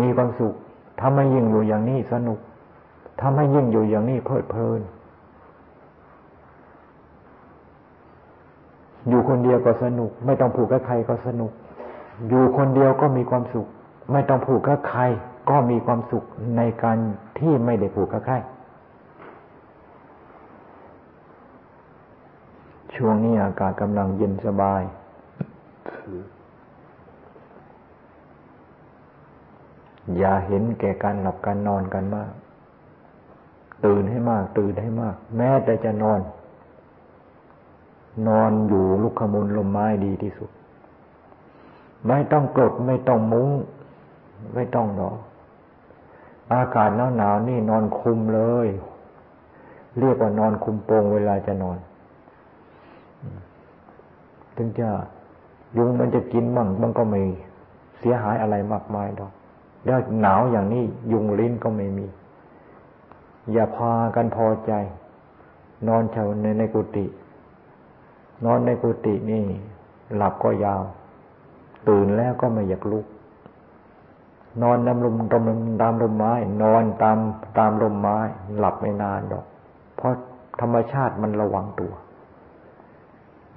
[0.00, 0.54] มีความสุข
[1.00, 2.38] ทำให้ยิ่งอยู่อย่างนี้สนุก
[3.20, 4.80] ทำให้ยิ่งอยู่อย่างนี้เพลิดเพลิน
[9.08, 11.52] อยู่คนเดียวก็สนุก ไม่ต้องผูกกับใครก็สนุก
[12.28, 13.66] อยู่คนเดียวก็มีความสุข
[14.12, 15.02] ไม่ต้องผูกกับใคร
[15.50, 16.24] ก็มีความสุข
[16.56, 16.98] ในการ
[17.38, 18.34] ที่ไม่ได้ผูกกับใคร
[22.94, 24.82] ช่วงนี้อากาศกำลังเย็นสบาย
[30.16, 32.32] อย่าเห็นแก่การหลับการนอนกันมาก
[33.84, 36.20] ตื่นให้มาก ตื่นให้มาก แม้แต่จะนอน
[38.28, 40.50] นอนอยู่ลุกขมุนลมไม้ดีที่สุด
[42.06, 43.48] ไม่ต้องกดไม่ต้องมุ้ง
[44.54, 45.16] ไม่ต้องหรอก
[46.52, 48.68] อากาศหนาวหนาวนี่นอนคุมเลย
[49.98, 51.78] เรียกว่านอนคุมโปงเวลาจะนอน
[54.56, 54.88] ถึงจะ
[55.76, 57.20] ยุงมันจะกินมั่งมันก็ไม่
[57.98, 59.32] เสียหายอะไรมากมายดอก
[59.86, 62.06] แล้วหนาวอย่างนี้ยุงลิ้นก็ไม่มี
[63.52, 64.72] อย่าพากันพอใจ
[65.88, 67.06] นอนเฉาในในกุฏิ
[68.44, 69.44] นอนในกุฏินี่
[70.16, 70.82] หลับก็ยาว
[71.88, 73.06] ตื่นแล้วก็ไม่อยากลุก
[74.62, 76.32] นอนตามลมตามลมตามลมไม้
[76.62, 77.18] นอนตาม
[77.58, 78.18] ตามลมไม้
[78.58, 79.44] หลับไม่นานดอก
[79.96, 80.12] เพราะ
[80.60, 81.92] ธรรมชาติมันระวังตัว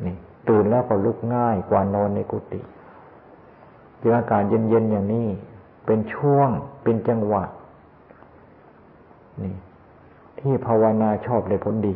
[0.05, 0.15] นี่
[0.49, 2.61] ตื่นแล้วก็ลุกง่ายกว่านอนในกุฏิ
[3.99, 5.27] เจออากาศเย็นๆอย่างนี้
[5.85, 6.49] เป็นช่วง
[6.83, 7.43] เป็นจังหวะ
[9.41, 9.53] นี่
[10.39, 11.95] ที่ภาวนาชอบได้ผลดี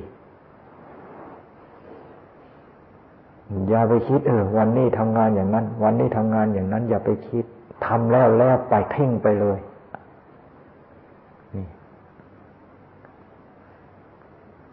[3.70, 7.46] อย่าไปคิดเออ วันนี้ทำงานอย่างนั้น วันนี้ทำงานอย่างนั้น อย่าไปคิด
[7.86, 9.60] ทำแล้วแล้วไปเพ่งไปเลย
[11.56, 11.66] นี่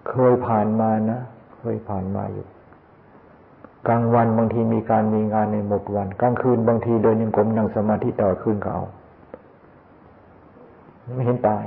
[0.08, 1.20] เคยผ่านมานะ
[1.56, 2.46] เคยผ่านมาอยู่
[3.86, 8.84] กลางวันบางทีมีการมีงานในหมดวัน กลางคืนบางทีเดินยังกลมนั่งสมาธิต่อคืนก็เอา
[11.14, 11.64] ไม่เห็นตาย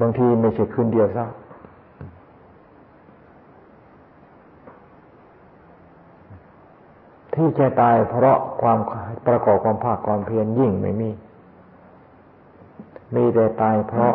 [0.00, 1.24] บางทีไม่ใช่คืนเดียวซะ
[7.44, 8.78] ที่จะตายเพราะความ
[9.26, 11.10] ประกอบความภาคความเพียรยิ่งไม่มี
[13.14, 14.14] มีแต่ตายเพราะ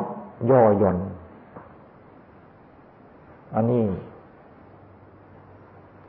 [0.49, 0.97] ย่อหย่อน
[3.55, 3.83] อันนี้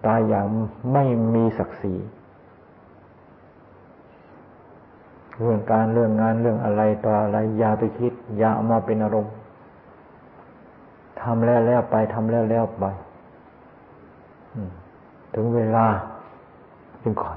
[0.06, 0.46] ตายอย่าง
[0.92, 1.04] ไม่
[1.34, 1.94] มีศักดิ์ศรี
[5.38, 9.34] เรื่องการเรื่องงานเรื่องอะไรต่ออะไรอย่าไปคิด อย่าเอามาเป็นอารมณ์
[11.20, 12.84] ทำแล้วแล้วไปทำแล้วแล้วไป
[15.34, 15.86] ถึงเวลา
[17.03, 17.30] จึงขอ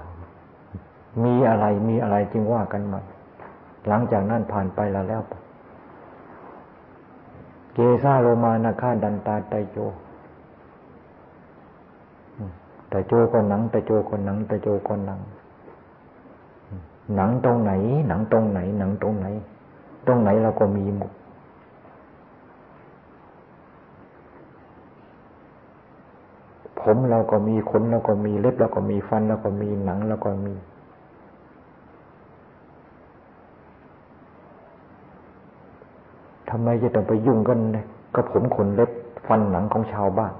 [1.23, 2.99] มีอะไรมีอะไรจึงว่ากันมา
[3.87, 5.33] หลังจากนั้นผ่านไปแล้วแล้วไป
[7.73, 9.77] เกซาโรมานาคาดันตาไตโจ
[12.89, 15.19] แต่โจคนหนังแต่โจคนหนังแต่โจคนหนัง
[17.15, 17.71] หนังตรงไหน
[18.07, 19.27] หนังตรงไหน หนังตรงไหน
[20.07, 21.11] ตรงไหนเราก็มีหมด
[26.83, 30.53] ผมเราก็มีขนเราก็มีเล็บเราก็มีฟันเราก็มีหนังเราก็มี
[36.49, 37.59] ทำไมจะต้องไปยุ่งกัน
[38.15, 38.91] กับผมขนเล็บ
[39.27, 40.33] ฟันหนังของชาวบ้าน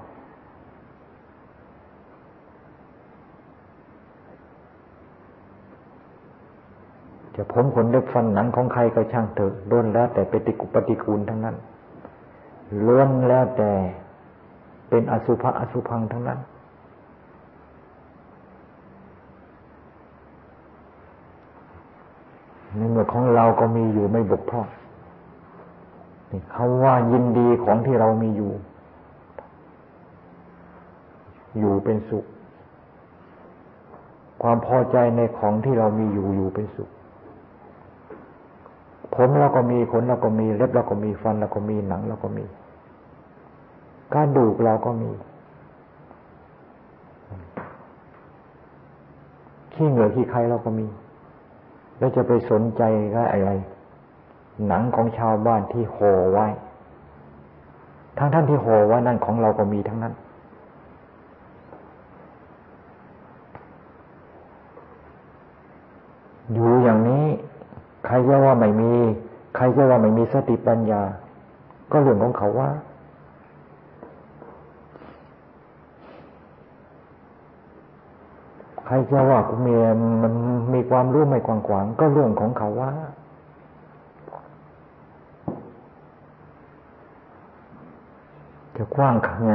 [7.34, 11.56] จะผมขนเล็บฟันหนังของใครก็ช่างเถอะล้วนแล้วแต่ปฏิกุปฏิกูลทั้งนั้น
[12.86, 13.72] ล้วนแล้วแต่
[14.94, 16.38] เป็นอสุภะอสุพังทั้งนั้น
[22.76, 24.66] ในเมื่อของเราก็มีอยู่ไม่บกพร่อง
[26.30, 28.52] นี่เขาว่ายินดีของที่เรามีอยู่
[31.58, 32.24] อยู่เป็นสุข
[34.42, 36.88] ความพอใจในของที่เรามีอยู่อยู่เป็นสุข
[39.14, 42.46] ผมเราก็มีขนเราก็มีเล็บเราก็มีฟันเราก็มีหนังเราก็มี
[44.12, 45.10] กระดูกเราก็มี
[49.72, 50.86] ขี้เหงื่อขี้ใครเราก็มี
[51.98, 52.82] แล้วจะไปสนใจ
[53.14, 53.50] กับอะไร
[54.66, 56.46] หนังของชาวบ้านที่ห่อไว้
[58.18, 60.14] ทั้งท่านที่ห่อไว้นั่นของเราก็มีทั้งนั้น
[66.52, 67.24] อยู่อย่างนี้
[68.06, 68.92] ใครจะว่าไม่มี
[69.56, 71.02] ใครจะว่าไม่มีสติปัญญา
[71.90, 72.70] ก็เรื่องของเขาว่า
[78.83, 79.74] ใค รจะว่ากูมี
[80.22, 80.32] มัน
[80.74, 82.90] มีความรู้ไม่กว้างขวางก็เรื่องของเขาว่า
[88.76, 89.14] จะกว้าง
[89.46, 89.54] ไง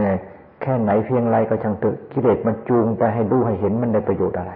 [0.61, 4.53] แค่ไหนเพียงไรก็ช่างตึกกิเลสมันจูงไปให้ดูให้เห็นมันได้ประโยชน์อะไร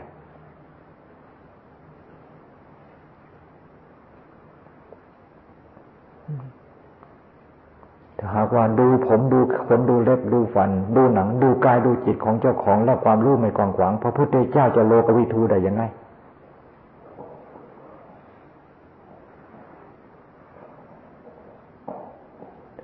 [8.24, 15.84] ถ้าหากว่าดูผมดูขนดูเล็บดูฟัน ดูหนัง ดูกายดูจิตของเจ้าของและความรู้ไม่กว้างขวางพระพุทธเจ้าจะโลกวิทูได้ยังไง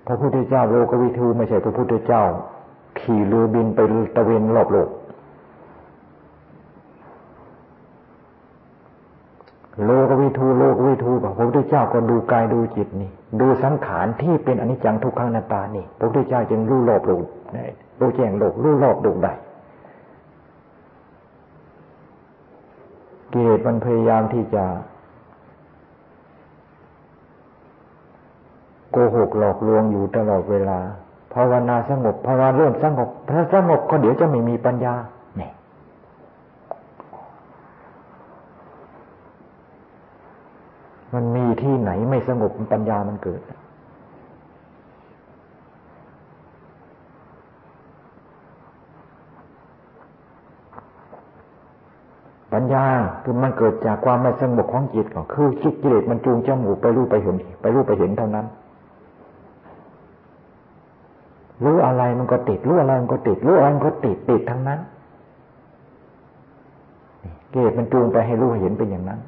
[0.07, 2.23] พระพุทธเจ้าโลกวิทูไม่ใช่พระพุทธเจ้า
[2.99, 3.79] ขี่เรือบินไป
[4.15, 4.89] ตะเวนรอบโลก
[9.85, 17.23] โลกวิทูโลกวิทูพระพุทธ เจ้าก็ดูกายดูจิตนี่ ดูสังขารที่เป็นอนิจจังทุกขังนาตานี่พระพุทธเจ้าจึงรู้โลกโลก
[17.99, 19.33] รู้แจ้งโลกรู้รอบโลกได้
[23.33, 24.63] กิเลสมันพยายามที่จะ
[28.91, 30.79] โกหกหลอกลวงอยู่ตลอดเวลา
[31.33, 34.93] ภาวนาสงบภาวนาเริ่มสงบถ้าสงบก็เดี๋ยวจะไม่มีปัญญา
[35.37, 35.51] เนี่ย
[41.13, 43.41] มันมีที่ไหนไม่สงบปัญญามันเกิด
[52.53, 52.85] ปัญญา
[53.23, 58.45] คือมันเกิดจากความไม่สงบของจิตก็คือคิดกิเลสมันจูงจมูกไปรู้ไปเห็น ไปรู้ไปเห็นเท่านั้น
[61.63, 64.79] รู้อะไรมันก็ติดรู้อะไรมันก็ติดรู้อะไรมันก็ติดติดทั้งนั้น
[67.51, 69.19] เกตมันจูงไปให้รู้เห็นเป็นอย่างนั้น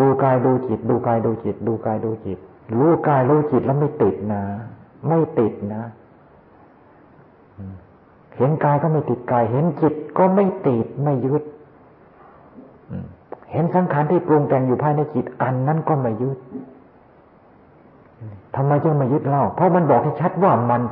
[0.00, 2.38] ดูกายดูจิต ดูกายดูจิต ดูกายดูจิต
[2.78, 4.42] รู้กายรู้จิตแล้วไม่ติดนะ
[5.08, 5.82] ไม่ติดนะ
[8.36, 11.42] เห็นกายก็ไม่ติดกาย เห็นจิตก็ไม่ติดไม่ยึด
[13.52, 16.38] เห็นสังขารที่ปรุงแต่งอยู่ภายในจิต อันนั้นก็ไม่ยึด
[18.56, 20.82] ทำไมจึงไม่ยึดเล่า เพราะมันบอกให้ชัดว่ามัน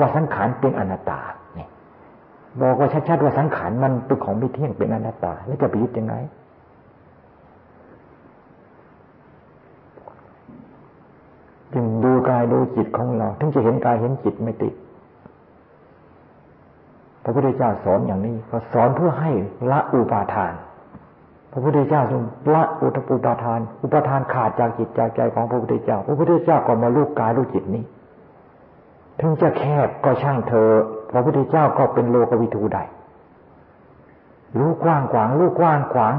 [0.00, 1.20] ว่าสังขารเป็นอนัตตา
[1.54, 1.68] เนี่ย
[2.62, 6.14] บอกว่าชัดๆว่าสังขารมันเป็นของไม่เที่ยงเป็นอนัตตา แล้วจะไปยึดยังไง
[11.74, 14.74] จึงดูกายดูจิตของเราถึงจะเห็นกายเห็นจิตไม่ติด
[17.24, 19.30] พระพุทธเจ้าสอนอย่างนี้ก็สอนเพื่อให้
[19.70, 20.52] ละอุปาทาน
[21.52, 22.22] พระพุทธเจ้าทรง
[22.54, 27.84] ละอุตปุปาทาน อุปทานขาดจากจิตจากใจของพระพุทธเจ้า พระพุทธเจ้าก็มาลูกกายลูกจิตนี้
[29.20, 30.70] ถึงจะแคบก็ช่างเธอ
[31.10, 32.82] พระพุทธเจ้าก็เป็นโลกวิทูได้
[34.58, 36.14] รู้กว้างขวางรู้กว้างขวาง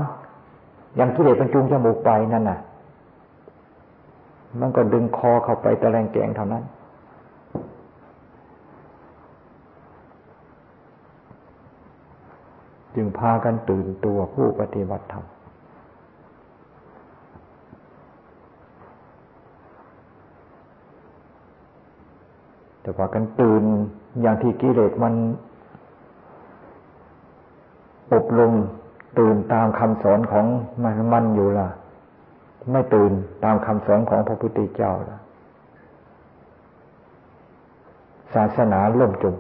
[0.95, 2.60] อย่างกิเลสเป็นจูงจมูกไปนั่นน่ะ
[4.60, 6.64] มันก็ดึงคอเข้าไปตะแลงแกงเท่านั้น
[12.95, 15.26] จึงพากันตื่นตัวผู้ปฏิบัติธรรม
[22.82, 23.64] แต่พากันตื่น
[24.22, 25.14] อย่างที่กิเลสมัน
[28.14, 28.54] อบรม
[29.20, 30.45] ตื่นตามคำสอนของ
[30.84, 31.68] มันมันอยู่ล่ะ
[32.72, 33.11] ไม่ตื่น
[33.43, 35.20] ตามคำสอนของพระพุทธเจ้าแล่ะ
[38.34, 39.36] ศาสนาล่มจม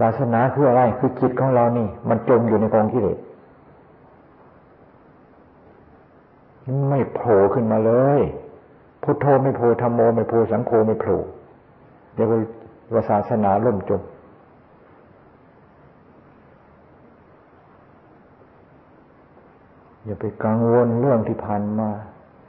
[0.00, 3.18] ศาสนาคืออะไร คือจิตของเรานี่ มันจมอยู่ในกองกิเลส
[6.88, 8.20] ไม่โผล่ขึ้นมาเลย
[9.02, 11.18] พุทโธไม่โผล่ธรรมโมไม่โผล่สังโฆไม่โผล่
[12.14, 12.28] เรียก
[12.92, 14.00] ว่าศาสนาล่มจม
[20.08, 21.88] อย่าไปกังวลเรื่องที่ผ่านมา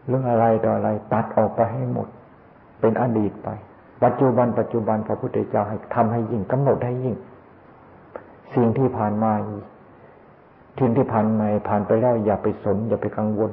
[0.08, 2.08] เรื่องอะไรต่ออะไรตัดออกไปให้หมด
[2.80, 3.50] เป็นอดีตไป
[4.04, 7.16] ปัจจุบัน ปัจจุบันพระพุทธเจ้าให้ทำให้ยิ่งกำหนดให้ยิ่ง
[8.56, 9.32] สิ่งที่ผ่านมา
[10.78, 13.52] ทิ้งที่ผ่านมาผ่านไปแล้วอย่าไปสน อย่าไปกังวล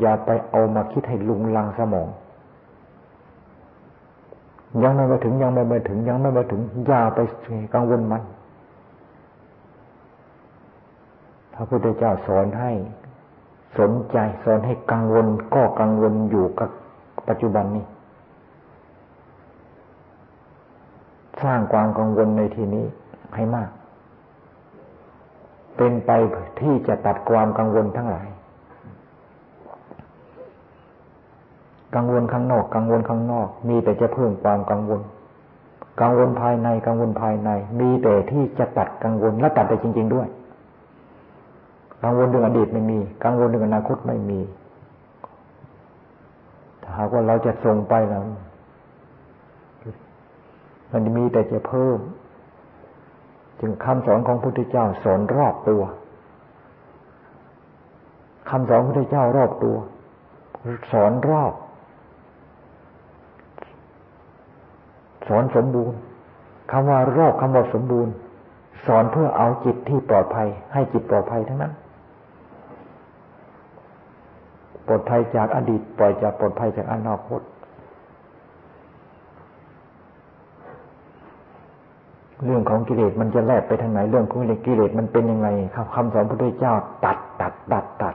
[0.00, 2.08] อย่าไปเอามาคิดให้ลุงลังสมอง
[4.82, 7.18] ยังไม่มาถึงยังไม่มาถึง ยังไม่มาถึงอย่าไป
[7.74, 8.22] กังวลมัน
[11.54, 12.72] พระพุทธเจ้าสอนให้
[13.78, 16.70] สนใจสอนให้กังวลก็กังวลอยู่กับ
[17.28, 17.84] ปัจจุบันนี้
[21.42, 22.84] สร้างความกังวลในที่นี้
[23.34, 23.70] ให้มาก
[25.76, 26.10] เป็นไป
[26.60, 28.28] ที่จะตัดความกังวลทั้งหลาย
[31.94, 35.00] กังวลข้างนอกกังวลข้างนอก มีแต่จะเพิ่มความกังวล
[36.00, 37.50] กังวลภายในกังวลภายใน
[37.80, 40.28] มีแต่ที่จะตัดกังวลและตัดไปจริง ๆด้วย
[42.04, 44.40] กังวลเรื่องอดีตไม่มี กังวลเรื่องอนาคตไม่มี
[46.82, 48.22] ถ้าหากว่าเราจะส่งไปแล้ว
[50.92, 51.98] มันมีแต่จะเพิ่ม
[53.60, 55.82] จึงคำสอนของพระพุทธเจ้าสอนรอบตัว
[58.50, 59.76] คำสอนพระพุทธเจ้ารอบตัว
[60.92, 61.52] สอนรอบ
[65.28, 65.98] สอนสมบูรณ์
[66.72, 68.12] คำว่ารอบคำว่าสมบูรณ์
[68.86, 71.72] สอนเพื่อเอาจิตที่ปลอดภัย ให้จิตปลอดภัยทั้งนั้น
[74.86, 77.40] ปลอดภัยจากอดีต ปล่อยจากปลอดภัยจากอนาคต
[82.44, 86.74] เรื่องของกิเลสมันจะแลบไปทางไหน เรื่องของกิเลสมันเป็นยังไงครับคำสอนพระพุทธเจ้า
[87.04, 88.14] ตัด ตัด ตัด ตัด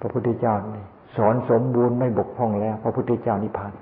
[0.00, 0.54] พระพุทธเจ้า
[1.16, 3.72] สอนสมบูรณ์ไม่บกพร่องแล้ว พระพุทธเจ้านิพพาน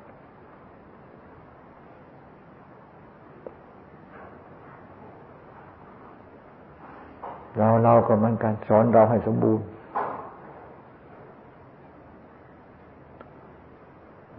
[7.58, 9.64] เราเราก็เหมือนกัน สอนเราให้สมบูรณ์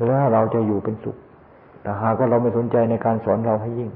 [0.07, 1.17] แล้วเราจะอยู่เป็นสุข
[1.81, 3.91] แต่หากว่าเราไม่สนใจในการสอนเราให้ยิ่ง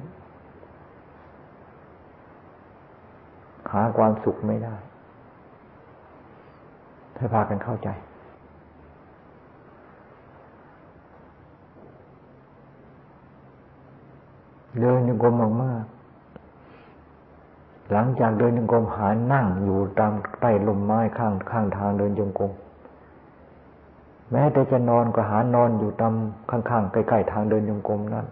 [3.71, 4.75] หาความสุขไม่ได้
[7.15, 7.89] ให้พากันเข้าใจ
[14.79, 15.85] เดินยังกลมมาก
[17.91, 22.51] หลังจากเดินจงกรมหานั่งอยู่ตามใต้ลมไม้ข้างข้างทางเดินจงกรม
[24.31, 26.13] แม้แต่จะนอนก็หานอนอยู่ตาม
[26.51, 28.25] ข้างๆใกล้ๆทางเดินจงกรมนั้น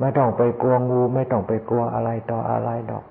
[0.00, 3.04] ไม่ต้องไปกลัวงูไม่ต้องไปกลัวอะไรต่ออะไรดอก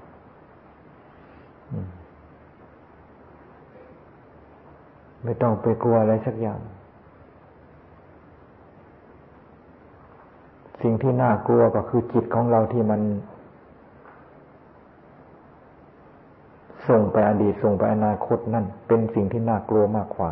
[5.23, 6.59] ไม่ต้องไปกลัวอะไรสักอย่าง
[10.81, 13.01] สิ่งที่น่ากลัวก็คือจิตของเราที่มัน
[16.89, 20.31] ส่งไปอดีตส่งไปอนาคตนั่นเป็นสิ่งที่น่ากลัวมากกว่า